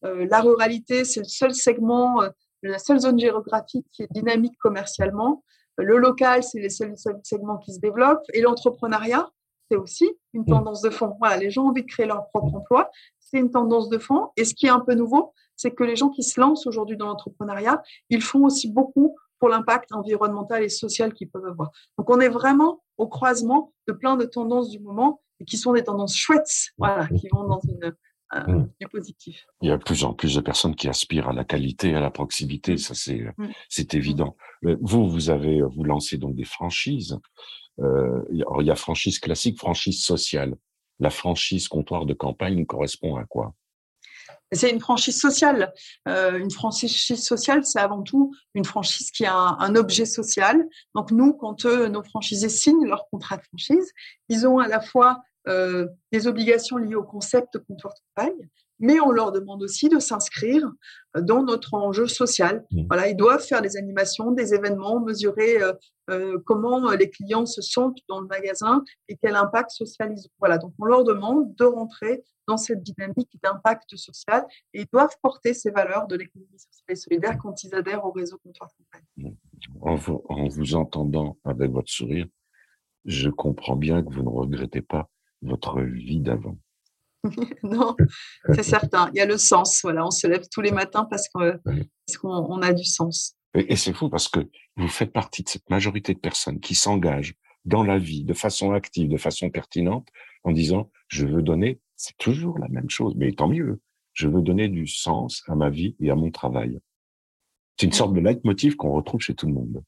Euh, 0.04 0.26
la 0.28 0.40
ruralité, 0.40 1.04
c'est 1.04 1.20
le 1.20 1.28
seul 1.28 1.54
segment, 1.54 2.22
euh, 2.22 2.28
la 2.62 2.78
seule 2.78 3.00
zone 3.00 3.18
géographique 3.18 3.86
qui 3.92 4.02
est 4.02 4.12
dynamique 4.12 4.56
commercialement. 4.58 5.44
Le 5.76 5.96
local, 5.98 6.42
c'est 6.42 6.60
les 6.60 6.70
seuls, 6.70 6.94
segments 7.22 7.58
qui 7.58 7.72
se 7.72 7.80
développent. 7.80 8.24
Et 8.34 8.40
l'entrepreneuriat, 8.40 9.30
c'est 9.70 9.76
aussi 9.76 10.10
une 10.32 10.42
mmh. 10.42 10.46
tendance 10.46 10.82
de 10.82 10.90
fond. 10.90 11.16
Voilà, 11.20 11.36
les 11.36 11.50
gens 11.50 11.64
ont 11.64 11.68
envie 11.68 11.82
de 11.82 11.86
créer 11.86 12.06
leur 12.06 12.26
propre 12.28 12.54
emploi. 12.54 12.90
C'est 13.20 13.38
une 13.38 13.50
tendance 13.50 13.88
de 13.88 13.98
fond. 13.98 14.30
Et 14.36 14.44
ce 14.44 14.54
qui 14.54 14.66
est 14.66 14.70
un 14.70 14.80
peu 14.80 14.94
nouveau, 14.94 15.32
c'est 15.56 15.70
que 15.70 15.84
les 15.84 15.94
gens 15.94 16.08
qui 16.08 16.22
se 16.22 16.40
lancent 16.40 16.66
aujourd'hui 16.66 16.96
dans 16.96 17.06
l'entrepreneuriat, 17.06 17.82
ils 18.08 18.22
font 18.22 18.44
aussi 18.44 18.68
beaucoup 18.68 19.16
pour 19.40 19.48
l'impact 19.48 19.90
environnemental 19.92 20.62
et 20.62 20.68
social 20.68 21.12
qu'ils 21.12 21.30
peuvent 21.30 21.46
avoir. 21.46 21.70
Donc, 21.98 22.08
on 22.10 22.20
est 22.20 22.28
vraiment 22.28 22.82
au 22.98 23.08
croisement 23.08 23.72
de 23.88 23.92
plein 23.92 24.16
de 24.16 24.24
tendances 24.26 24.70
du 24.70 24.78
moment 24.78 25.22
et 25.40 25.44
qui 25.44 25.56
sont 25.56 25.72
des 25.72 25.82
tendances 25.82 26.14
chouettes, 26.14 26.68
voilà, 26.78 27.08
qui 27.08 27.28
vont 27.32 27.44
dans 27.48 27.60
une, 27.60 27.92
euh, 28.34 28.62
du 28.80 28.86
positif. 28.86 29.44
Il 29.62 29.68
y 29.68 29.72
a 29.72 29.78
de 29.78 29.82
plus 29.82 30.04
en 30.04 30.12
plus 30.12 30.34
de 30.36 30.40
personnes 30.40 30.76
qui 30.76 30.88
aspirent 30.88 31.30
à 31.30 31.32
la 31.32 31.44
qualité, 31.44 31.94
à 31.94 32.00
la 32.00 32.10
proximité, 32.10 32.76
ça 32.76 32.94
c'est 32.94 33.24
c'est 33.68 33.94
évident. 33.94 34.36
Vous, 34.62 35.08
vous 35.08 35.30
avez 35.30 35.62
vous 35.62 35.82
lancez 35.82 36.18
donc 36.18 36.36
des 36.36 36.44
franchises. 36.44 37.18
euh, 37.80 38.22
il 38.30 38.66
y 38.66 38.70
a 38.70 38.76
franchise 38.76 39.18
classique, 39.18 39.58
franchise 39.58 40.04
sociale. 40.04 40.54
La 40.98 41.10
franchise 41.10 41.66
comptoir 41.66 42.04
de 42.04 42.12
campagne 42.12 42.66
correspond 42.66 43.16
à 43.16 43.24
quoi? 43.24 43.54
C'est 44.52 44.70
une 44.70 44.80
franchise 44.80 45.20
sociale. 45.20 45.72
Euh, 46.08 46.38
une 46.38 46.50
franchise 46.50 47.22
sociale, 47.22 47.64
c'est 47.64 47.78
avant 47.78 48.02
tout 48.02 48.34
une 48.54 48.64
franchise 48.64 49.10
qui 49.10 49.24
a 49.24 49.34
un, 49.34 49.76
objet 49.76 50.04
social. 50.04 50.66
Donc 50.94 51.10
nous, 51.10 51.32
quand 51.32 51.64
nos 51.64 52.02
franchisés 52.02 52.48
signent 52.48 52.86
leur 52.86 53.08
contrat 53.10 53.36
de 53.36 53.42
franchise, 53.42 53.92
ils 54.28 54.46
ont 54.46 54.58
à 54.58 54.66
la 54.66 54.80
fois 54.80 55.22
euh, 55.48 55.86
des 56.12 56.26
obligations 56.26 56.76
liées 56.76 56.96
au 56.96 57.02
concept 57.02 57.58
comptoir 57.58 57.94
de 57.94 58.00
campagne, 58.14 58.48
mais 58.80 58.98
on 59.00 59.10
leur 59.10 59.30
demande 59.30 59.62
aussi 59.62 59.88
de 59.88 59.98
s'inscrire 59.98 60.68
dans 61.16 61.42
notre 61.42 61.74
enjeu 61.74 62.06
social. 62.06 62.64
Mmh. 62.70 62.86
Voilà, 62.88 63.08
ils 63.08 63.16
doivent 63.16 63.44
faire 63.44 63.62
des 63.62 63.76
animations, 63.76 64.32
des 64.32 64.54
événements, 64.54 65.00
mesurer 65.00 65.62
euh, 65.62 65.72
euh, 66.10 66.38
comment 66.44 66.90
les 66.92 67.10
clients 67.10 67.46
se 67.46 67.62
sentent 67.62 67.98
dans 68.08 68.20
le 68.20 68.26
magasin 68.26 68.82
et 69.08 69.16
quel 69.16 69.36
impact 69.36 69.70
social 69.70 70.12
ils 70.12 70.26
ont. 70.26 70.32
Voilà, 70.38 70.58
donc 70.58 70.72
on 70.78 70.86
leur 70.86 71.04
demande 71.04 71.54
de 71.54 71.64
rentrer 71.64 72.24
dans 72.48 72.56
cette 72.56 72.82
dynamique 72.82 73.30
d'impact 73.42 73.96
social 73.96 74.44
et 74.74 74.80
ils 74.80 74.88
doivent 74.92 75.14
porter 75.22 75.54
ces 75.54 75.70
valeurs 75.70 76.08
de 76.08 76.16
l'économie 76.16 76.58
sociale 76.58 76.84
et 76.88 76.96
solidaire 76.96 77.38
quand 77.38 77.62
ils 77.62 77.74
adhèrent 77.74 78.04
au 78.04 78.10
réseau 78.10 78.38
comptoir 78.42 78.70
campagne. 78.76 79.04
Mmh. 79.16 79.28
En 79.82 79.94
vous, 79.94 80.22
en 80.28 80.48
vous 80.48 80.74
entendant 80.74 81.36
avec 81.44 81.70
votre 81.70 81.90
sourire, 81.90 82.26
je 83.04 83.30
comprends 83.30 83.76
bien 83.76 84.02
que 84.02 84.12
vous 84.12 84.22
ne 84.22 84.28
regrettez 84.28 84.82
pas 84.82 85.08
votre 85.42 85.80
vie 85.80 86.20
d'avant. 86.20 86.56
non, 87.62 87.96
c'est 88.54 88.62
certain. 88.62 89.10
Il 89.12 89.18
y 89.18 89.20
a 89.20 89.26
le 89.26 89.38
sens. 89.38 89.80
Voilà, 89.82 90.06
on 90.06 90.10
se 90.10 90.26
lève 90.26 90.44
tous 90.50 90.60
les 90.60 90.72
matins 90.72 91.06
parce 91.10 91.28
qu'on 91.28 92.62
a 92.62 92.72
du 92.72 92.84
sens. 92.84 93.36
Et, 93.54 93.76
c'est 93.76 93.92
fou 93.92 94.08
parce 94.08 94.28
que 94.28 94.40
vous 94.76 94.88
faites 94.88 95.12
partie 95.12 95.42
de 95.42 95.48
cette 95.48 95.68
majorité 95.70 96.14
de 96.14 96.20
personnes 96.20 96.60
qui 96.60 96.74
s'engagent 96.74 97.34
dans 97.64 97.82
la 97.82 97.98
vie 97.98 98.24
de 98.24 98.32
façon 98.32 98.72
active, 98.72 99.08
de 99.08 99.16
façon 99.16 99.50
pertinente, 99.50 100.08
en 100.44 100.52
disant 100.52 100.90
je 101.08 101.26
veux 101.26 101.42
donner. 101.42 101.80
C'est 101.96 102.16
toujours 102.16 102.58
la 102.58 102.68
même 102.68 102.88
chose, 102.88 103.14
mais 103.16 103.32
tant 103.32 103.48
mieux. 103.48 103.80
Je 104.14 104.26
veux 104.26 104.40
donner 104.40 104.68
du 104.68 104.86
sens 104.86 105.42
à 105.48 105.54
ma 105.54 105.68
vie 105.68 105.96
et 106.00 106.10
à 106.10 106.14
mon 106.14 106.30
travail. 106.30 106.78
C'est 107.76 107.86
une 107.86 107.92
sorte 107.92 108.14
de 108.14 108.20
leitmotiv 108.20 108.76
qu'on 108.76 108.92
retrouve 108.92 109.20
chez 109.20 109.34
tout 109.34 109.46
le 109.46 109.52
monde. 109.52 109.82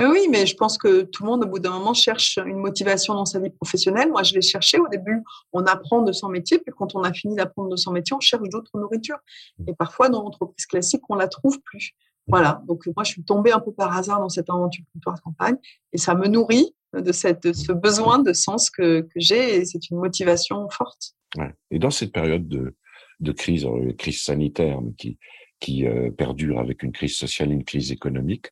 Euh, 0.00 0.10
oui, 0.10 0.26
mais 0.30 0.44
je 0.46 0.54
pense 0.54 0.76
que 0.76 1.02
tout 1.02 1.22
le 1.22 1.30
monde, 1.30 1.44
au 1.44 1.48
bout 1.48 1.58
d'un 1.58 1.70
moment, 1.70 1.94
cherche 1.94 2.38
une 2.44 2.58
motivation 2.58 3.14
dans 3.14 3.24
sa 3.24 3.40
vie 3.40 3.50
professionnelle. 3.50 4.10
Moi, 4.10 4.22
je 4.22 4.34
l'ai 4.34 4.42
cherché 4.42 4.78
au 4.78 4.88
début. 4.88 5.22
On 5.52 5.64
apprend 5.64 6.02
de 6.02 6.12
son 6.12 6.28
métier, 6.28 6.58
puis 6.58 6.72
quand 6.76 6.94
on 6.94 7.02
a 7.02 7.12
fini 7.12 7.34
d'apprendre 7.34 7.70
de 7.70 7.76
son 7.76 7.92
métier, 7.92 8.14
on 8.14 8.20
cherche 8.20 8.48
d'autres 8.50 8.78
nourritures. 8.78 9.18
Et 9.66 9.74
parfois, 9.74 10.08
dans 10.08 10.22
l'entreprise 10.22 10.66
classique, 10.66 11.02
on 11.08 11.14
la 11.14 11.28
trouve 11.28 11.60
plus. 11.62 11.92
Voilà. 12.26 12.62
Donc, 12.66 12.86
moi, 12.94 13.04
je 13.04 13.12
suis 13.12 13.24
tombée 13.24 13.52
un 13.52 13.60
peu 13.60 13.72
par 13.72 13.96
hasard 13.96 14.20
dans 14.20 14.28
cette 14.28 14.50
aventure 14.50 14.84
de 14.94 15.20
campagne, 15.22 15.56
et 15.92 15.98
ça 15.98 16.14
me 16.14 16.26
nourrit 16.26 16.74
de, 16.92 17.12
cette, 17.12 17.54
ce 17.54 17.72
besoin 17.72 18.18
de 18.18 18.32
sens 18.32 18.70
que, 18.70 19.00
que 19.00 19.20
j'ai, 19.20 19.56
et 19.56 19.64
c'est 19.64 19.90
une 19.90 19.98
motivation 19.98 20.68
forte. 20.70 21.14
Ouais. 21.36 21.54
Et 21.70 21.78
dans 21.78 21.90
cette 21.90 22.12
période 22.12 22.48
de, 22.48 22.74
de 23.20 23.32
crise, 23.32 23.64
euh, 23.64 23.92
crise 23.92 24.22
sanitaire, 24.22 24.78
qui, 24.98 25.18
qui 25.60 25.86
euh, 25.86 26.10
perdure 26.10 26.58
avec 26.58 26.82
une 26.82 26.92
crise 26.92 27.16
sociale, 27.16 27.52
une 27.52 27.64
crise 27.64 27.92
économique, 27.92 28.48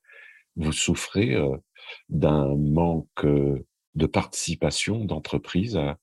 vous 0.57 0.73
souffrez 0.73 1.35
euh, 1.35 1.57
d'un 2.09 2.55
manque 2.57 3.25
euh, 3.25 3.65
de 3.95 4.07
participation 4.07 5.05
d'entreprise 5.05 5.77
à, 5.77 5.97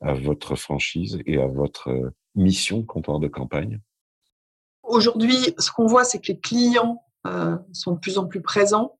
votre 0.00 0.54
franchise 0.54 1.18
et 1.24 1.38
à 1.38 1.46
votre 1.46 1.88
euh, 1.88 2.10
mission 2.34 2.82
comptoir 2.82 3.20
de 3.20 3.28
campagne? 3.28 3.80
Aujourd'hui, 4.82 5.54
ce 5.58 5.70
qu'on 5.70 5.86
voit, 5.86 6.04
c'est 6.04 6.20
que 6.20 6.28
les 6.28 6.38
clients 6.38 7.02
sont 7.72 7.92
de 7.92 7.98
plus 7.98 8.18
en 8.18 8.26
plus 8.26 8.42
présents 8.42 8.98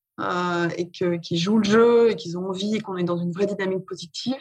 et 0.78 0.88
qu'ils 0.88 1.36
jouent 1.36 1.58
le 1.58 1.64
jeu 1.64 2.10
et 2.10 2.16
qu'ils 2.16 2.38
ont 2.38 2.46
envie 2.46 2.76
et 2.76 2.80
qu'on 2.80 2.96
est 2.96 3.04
dans 3.04 3.18
une 3.18 3.32
vraie 3.32 3.44
dynamique 3.44 3.84
positive. 3.84 4.40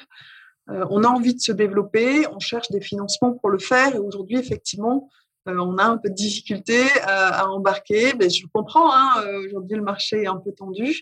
on 0.67 1.03
a 1.03 1.07
envie 1.09 1.35
de 1.35 1.41
se 1.41 1.51
développer, 1.51 2.25
on 2.27 2.39
cherche 2.39 2.71
des 2.71 2.79
financements 2.79 3.33
pour 3.33 3.49
le 3.49 3.59
faire 3.59 3.93
et 3.93 3.99
aujourd'hui, 3.99 4.37
effectivement, 4.37 5.09
on 5.45 5.77
a 5.77 5.83
un 5.83 5.97
peu 5.97 6.09
de 6.09 6.15
difficulté 6.15 6.83
à, 7.03 7.49
embarquer. 7.49 8.13
Mais 8.19 8.29
je 8.29 8.45
comprends, 8.53 8.93
hein, 8.93 9.23
euh, 9.25 9.45
aujourd'hui 9.45 9.77
le 9.77 9.83
marché 9.83 10.23
est 10.23 10.27
un 10.27 10.37
peu 10.37 10.51
tendu. 10.51 11.01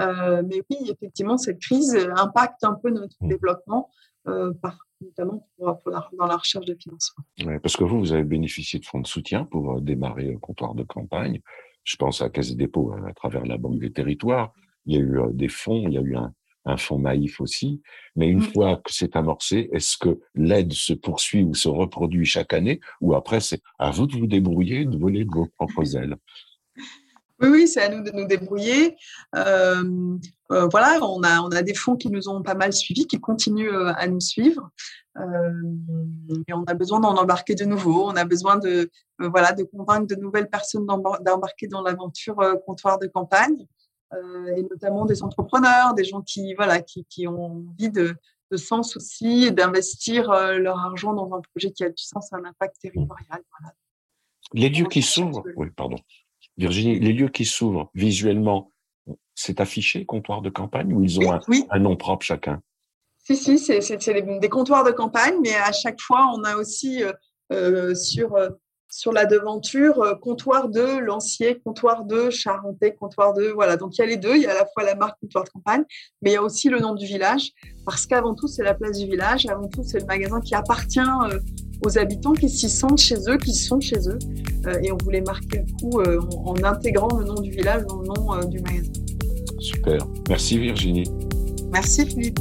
Euh, 0.00 0.42
mais 0.46 0.62
oui, 0.70 0.90
effectivement, 0.90 1.36
cette 1.36 1.60
crise 1.60 1.96
impacte 2.16 2.64
un 2.64 2.74
peu 2.74 2.90
notre 2.90 3.16
mmh. 3.20 3.28
développement, 3.28 3.90
notamment 4.26 5.48
dans 5.58 6.26
la 6.26 6.36
recherche 6.36 6.66
de 6.66 6.74
financement. 6.74 7.24
parce 7.62 7.76
que 7.76 7.84
vous, 7.84 7.98
vous 7.98 8.12
avez 8.12 8.24
bénéficié 8.24 8.78
de 8.78 8.86
fonds 8.86 9.00
de 9.00 9.06
soutien 9.06 9.44
pour 9.44 9.80
démarrer 9.80 10.32
le 10.32 10.38
comptoir 10.38 10.74
de 10.74 10.84
campagne. 10.84 11.40
Je 11.84 11.96
pense 11.96 12.22
à 12.22 12.30
Caisse 12.30 12.50
des 12.50 12.64
dépôts 12.64 12.94
à 13.06 13.12
travers 13.12 13.44
la 13.44 13.58
Banque 13.58 13.80
des 13.80 13.92
territoires. 13.92 14.52
Il 14.86 14.94
y 14.94 14.98
a 14.98 15.00
eu 15.00 15.18
des 15.32 15.48
fonds, 15.48 15.84
il 15.88 15.94
y 15.94 15.98
a 15.98 16.00
eu 16.00 16.16
un, 16.16 16.32
un 16.64 16.76
fonds 16.76 16.98
naïf 16.98 17.40
aussi. 17.40 17.82
Mais 18.16 18.28
une 18.28 18.38
mmh. 18.38 18.52
fois 18.52 18.76
que 18.76 18.92
c'est 18.92 19.16
amorcé, 19.16 19.68
est-ce 19.72 19.96
que 19.96 20.20
l'aide 20.34 20.72
se 20.72 20.92
poursuit 20.92 21.42
ou 21.42 21.54
se 21.54 21.68
reproduit 21.68 22.24
chaque 22.24 22.52
année 22.52 22.80
ou 23.00 23.14
après 23.14 23.40
c'est 23.40 23.60
à 23.78 23.90
vous 23.90 24.06
de 24.06 24.16
vous 24.16 24.26
débrouiller, 24.26 24.84
de 24.84 24.96
voler 24.96 25.24
de 25.24 25.30
vos 25.30 25.46
propres 25.46 25.96
ailes? 25.96 26.16
Oui, 27.42 27.48
oui, 27.48 27.68
c'est 27.68 27.82
à 27.82 27.88
nous 27.88 28.04
de 28.04 28.12
nous 28.12 28.24
débrouiller. 28.24 28.96
Euh, 29.34 29.82
euh, 30.52 30.68
voilà, 30.70 31.00
on 31.02 31.24
a, 31.24 31.40
on 31.40 31.48
a 31.48 31.62
des 31.62 31.74
fonds 31.74 31.96
qui 31.96 32.08
nous 32.08 32.28
ont 32.28 32.40
pas 32.40 32.54
mal 32.54 32.72
suivis, 32.72 33.08
qui 33.08 33.18
continuent 33.18 33.74
euh, 33.74 33.92
à 33.96 34.06
nous 34.06 34.20
suivre. 34.20 34.70
et 35.18 36.52
on 36.52 36.62
a 36.64 36.74
besoin 36.74 37.00
d'en 37.00 37.16
embarquer 37.16 37.56
de 37.56 37.64
nouveaux. 37.64 38.06
On 38.06 38.14
a 38.14 38.24
besoin 38.24 38.58
de, 38.58 38.88
voilà, 39.18 39.52
de 39.52 39.64
convaincre 39.64 40.06
de 40.06 40.14
nouvelles 40.14 40.48
personnes 40.48 40.86
d'embarquer 40.86 41.66
dans 41.66 41.82
l'aventure 41.82 42.36
comptoir 42.64 43.00
de 43.00 43.08
campagne. 43.08 43.66
Euh, 44.14 44.56
et 44.56 44.62
notamment 44.62 45.06
des 45.06 45.22
entrepreneurs, 45.22 45.94
des 45.94 46.04
gens 46.04 46.20
qui, 46.20 46.54
voilà, 46.54 46.80
qui, 46.80 47.04
qui 47.06 47.26
ont 47.26 47.66
envie 47.68 47.90
de, 47.90 48.14
de 48.50 48.56
sens 48.56 48.96
aussi 48.96 49.44
et 49.44 49.50
d'investir 49.50 50.30
euh, 50.30 50.58
leur 50.58 50.78
argent 50.78 51.14
dans 51.14 51.34
un 51.34 51.40
projet 51.40 51.72
qui 51.72 51.82
a 51.84 51.88
du 51.88 52.02
sens, 52.02 52.32
un 52.32 52.44
impact 52.44 52.76
territorial. 52.80 53.42
Voilà. 53.58 53.74
Les 54.52 54.68
lieux 54.68 54.86
qui 54.86 55.00
s'ouvrent, 55.02 55.44
oui, 55.56 55.68
pardon. 55.74 55.96
Virginie, 56.58 56.98
les 56.98 57.14
lieux 57.14 57.30
qui 57.30 57.46
s'ouvrent 57.46 57.90
visuellement, 57.94 58.70
c'est 59.34 59.60
affiché, 59.60 60.04
comptoir 60.04 60.42
de 60.42 60.50
campagne, 60.50 60.92
ou 60.92 61.02
ils 61.02 61.18
ont 61.20 61.32
un, 61.70 61.78
nom 61.78 61.96
propre 61.96 62.26
chacun? 62.26 62.60
Si, 63.24 63.36
si, 63.36 63.58
c'est 63.58 64.40
des, 64.40 64.48
comptoirs 64.50 64.84
de 64.84 64.90
campagne, 64.90 65.36
mais 65.42 65.54
à 65.54 65.72
chaque 65.72 66.00
fois, 66.00 66.30
on 66.36 66.44
a 66.44 66.56
aussi 66.56 67.02
euh, 67.50 67.94
sur 67.94 68.36
sur 68.92 69.10
la 69.10 69.24
devanture, 69.24 70.02
euh, 70.02 70.14
comptoir 70.14 70.68
de 70.68 70.98
Lancier, 70.98 71.58
comptoir 71.64 72.04
de 72.04 72.28
Charentais, 72.28 72.94
comptoir 72.94 73.32
de 73.32 73.46
voilà. 73.46 73.78
Donc 73.78 73.96
il 73.96 74.02
y 74.02 74.04
a 74.04 74.06
les 74.06 74.18
deux, 74.18 74.36
il 74.36 74.42
y 74.42 74.46
a 74.46 74.50
à 74.50 74.54
la 74.54 74.66
fois 74.66 74.84
la 74.84 74.94
marque 74.94 75.18
comptoir 75.18 75.44
de 75.44 75.48
campagne, 75.48 75.82
mais 76.20 76.30
il 76.30 76.32
y 76.34 76.36
a 76.36 76.42
aussi 76.42 76.68
le 76.68 76.78
nom 76.78 76.94
du 76.94 77.06
village, 77.06 77.52
parce 77.86 78.04
qu'avant 78.06 78.34
tout 78.34 78.48
c'est 78.48 78.62
la 78.62 78.74
place 78.74 78.98
du 78.98 79.06
village, 79.06 79.46
avant 79.46 79.66
tout 79.66 79.82
c'est 79.82 79.98
le 79.98 80.04
magasin 80.04 80.40
qui 80.40 80.54
appartient 80.54 81.00
euh, 81.00 81.38
aux 81.86 81.98
habitants, 81.98 82.34
qui 82.34 82.50
s'y 82.50 82.68
sentent 82.68 82.98
chez 82.98 83.16
eux, 83.28 83.38
qui 83.38 83.54
sont 83.54 83.80
chez 83.80 83.96
eux, 84.10 84.18
euh, 84.66 84.78
et 84.82 84.92
on 84.92 84.98
voulait 85.02 85.22
marquer 85.22 85.60
un 85.60 85.76
coup 85.80 86.02
en, 86.02 86.50
en, 86.50 86.62
intégrant 86.62 87.08
le 87.16 87.24
nom 87.24 87.36
du 87.36 87.50
village 87.50 87.86
dans 87.86 87.96
le 87.96 88.08
nom 88.08 88.44
du 88.44 88.60
magasin. 88.60 88.92
Super, 89.58 90.06
merci 90.28 90.58
Virginie. 90.58 91.10
Merci 91.72 92.04
Philippe. 92.04 92.38